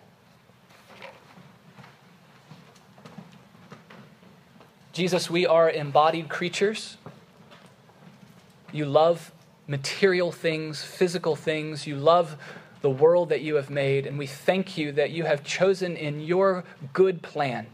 Jesus, 4.91 5.29
we 5.29 5.47
are 5.47 5.69
embodied 5.69 6.29
creatures. 6.29 6.97
You 8.71 8.85
love 8.85 9.31
material 9.67 10.31
things, 10.31 10.83
physical 10.83 11.35
things. 11.35 11.87
You 11.87 11.95
love 11.95 12.37
the 12.81 12.89
world 12.89 13.29
that 13.29 13.41
you 13.41 13.55
have 13.55 13.69
made, 13.69 14.05
and 14.05 14.19
we 14.19 14.27
thank 14.27 14.77
you 14.77 14.91
that 14.91 15.11
you 15.11 15.23
have 15.23 15.43
chosen 15.43 15.95
in 15.95 16.19
your 16.19 16.65
good 16.91 17.21
plan 17.21 17.67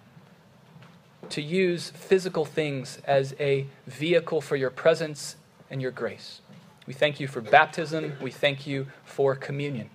to 1.30 1.42
use 1.42 1.90
physical 1.90 2.46
things 2.46 3.00
as 3.06 3.36
a 3.40 3.66
vehicle 3.88 4.40
for 4.40 4.56
your 4.56 4.70
presence 4.70 5.36
and 5.70 5.82
your 5.82 5.92
grace. 5.92 6.42
We 6.86 6.94
thank 6.94 7.20
you 7.20 7.28
for 7.28 7.42
baptism. 7.42 8.14
We 8.22 8.32
thank 8.32 8.66
you 8.66 8.88
for 9.04 9.36
communion. 9.36 9.90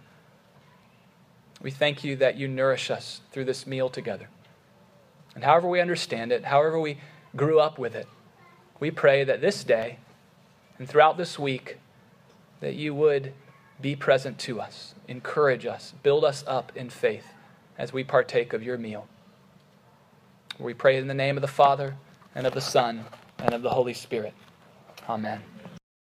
We 1.65 1.71
thank 1.71 2.05
you 2.05 2.15
that 2.17 2.37
you 2.37 2.47
nourish 2.47 2.91
us 2.91 3.23
through 3.33 3.47
this 3.47 3.67
meal 3.67 3.89
together. 3.89 4.29
And 5.35 5.43
however 5.43 5.67
we 5.67 5.81
understand 5.81 6.31
it, 6.31 6.45
however 6.45 6.79
we 6.79 6.99
grew 7.35 7.59
up 7.59 7.79
with 7.79 7.95
it, 7.95 8.07
we 8.81 8.91
pray 8.91 9.25
that 9.25 9.41
this 9.41 9.65
day 9.65 9.99
and 10.79 10.87
throughout 10.87 11.17
this 11.17 11.39
week, 11.39 11.79
that 12.61 12.75
you 12.75 12.95
would 12.95 13.33
be 13.81 13.97
present 13.97 14.39
to 14.41 14.61
us, 14.61 14.95
encourage 15.09 15.65
us, 15.65 15.95
build 16.03 16.23
us 16.23 16.45
up 16.47 16.71
in 16.77 16.91
faith 16.91 17.29
as 17.79 17.95
we 17.95 18.05
partake 18.05 18.53
of 18.53 18.63
your 18.63 18.77
meal. 18.77 19.09
We 20.59 20.75
pray 20.75 20.99
in 20.99 21.09
the 21.09 21.15
name 21.15 21.39
of 21.39 21.43
the 21.43 21.49
Father, 21.49 21.97
and 22.35 22.47
of 22.47 22.53
the 22.53 22.61
Son, 22.61 23.07
and 23.39 23.55
of 23.55 23.63
the 23.63 23.71
Holy 23.71 23.95
Spirit. 23.95 24.35
Amen. 25.09 25.41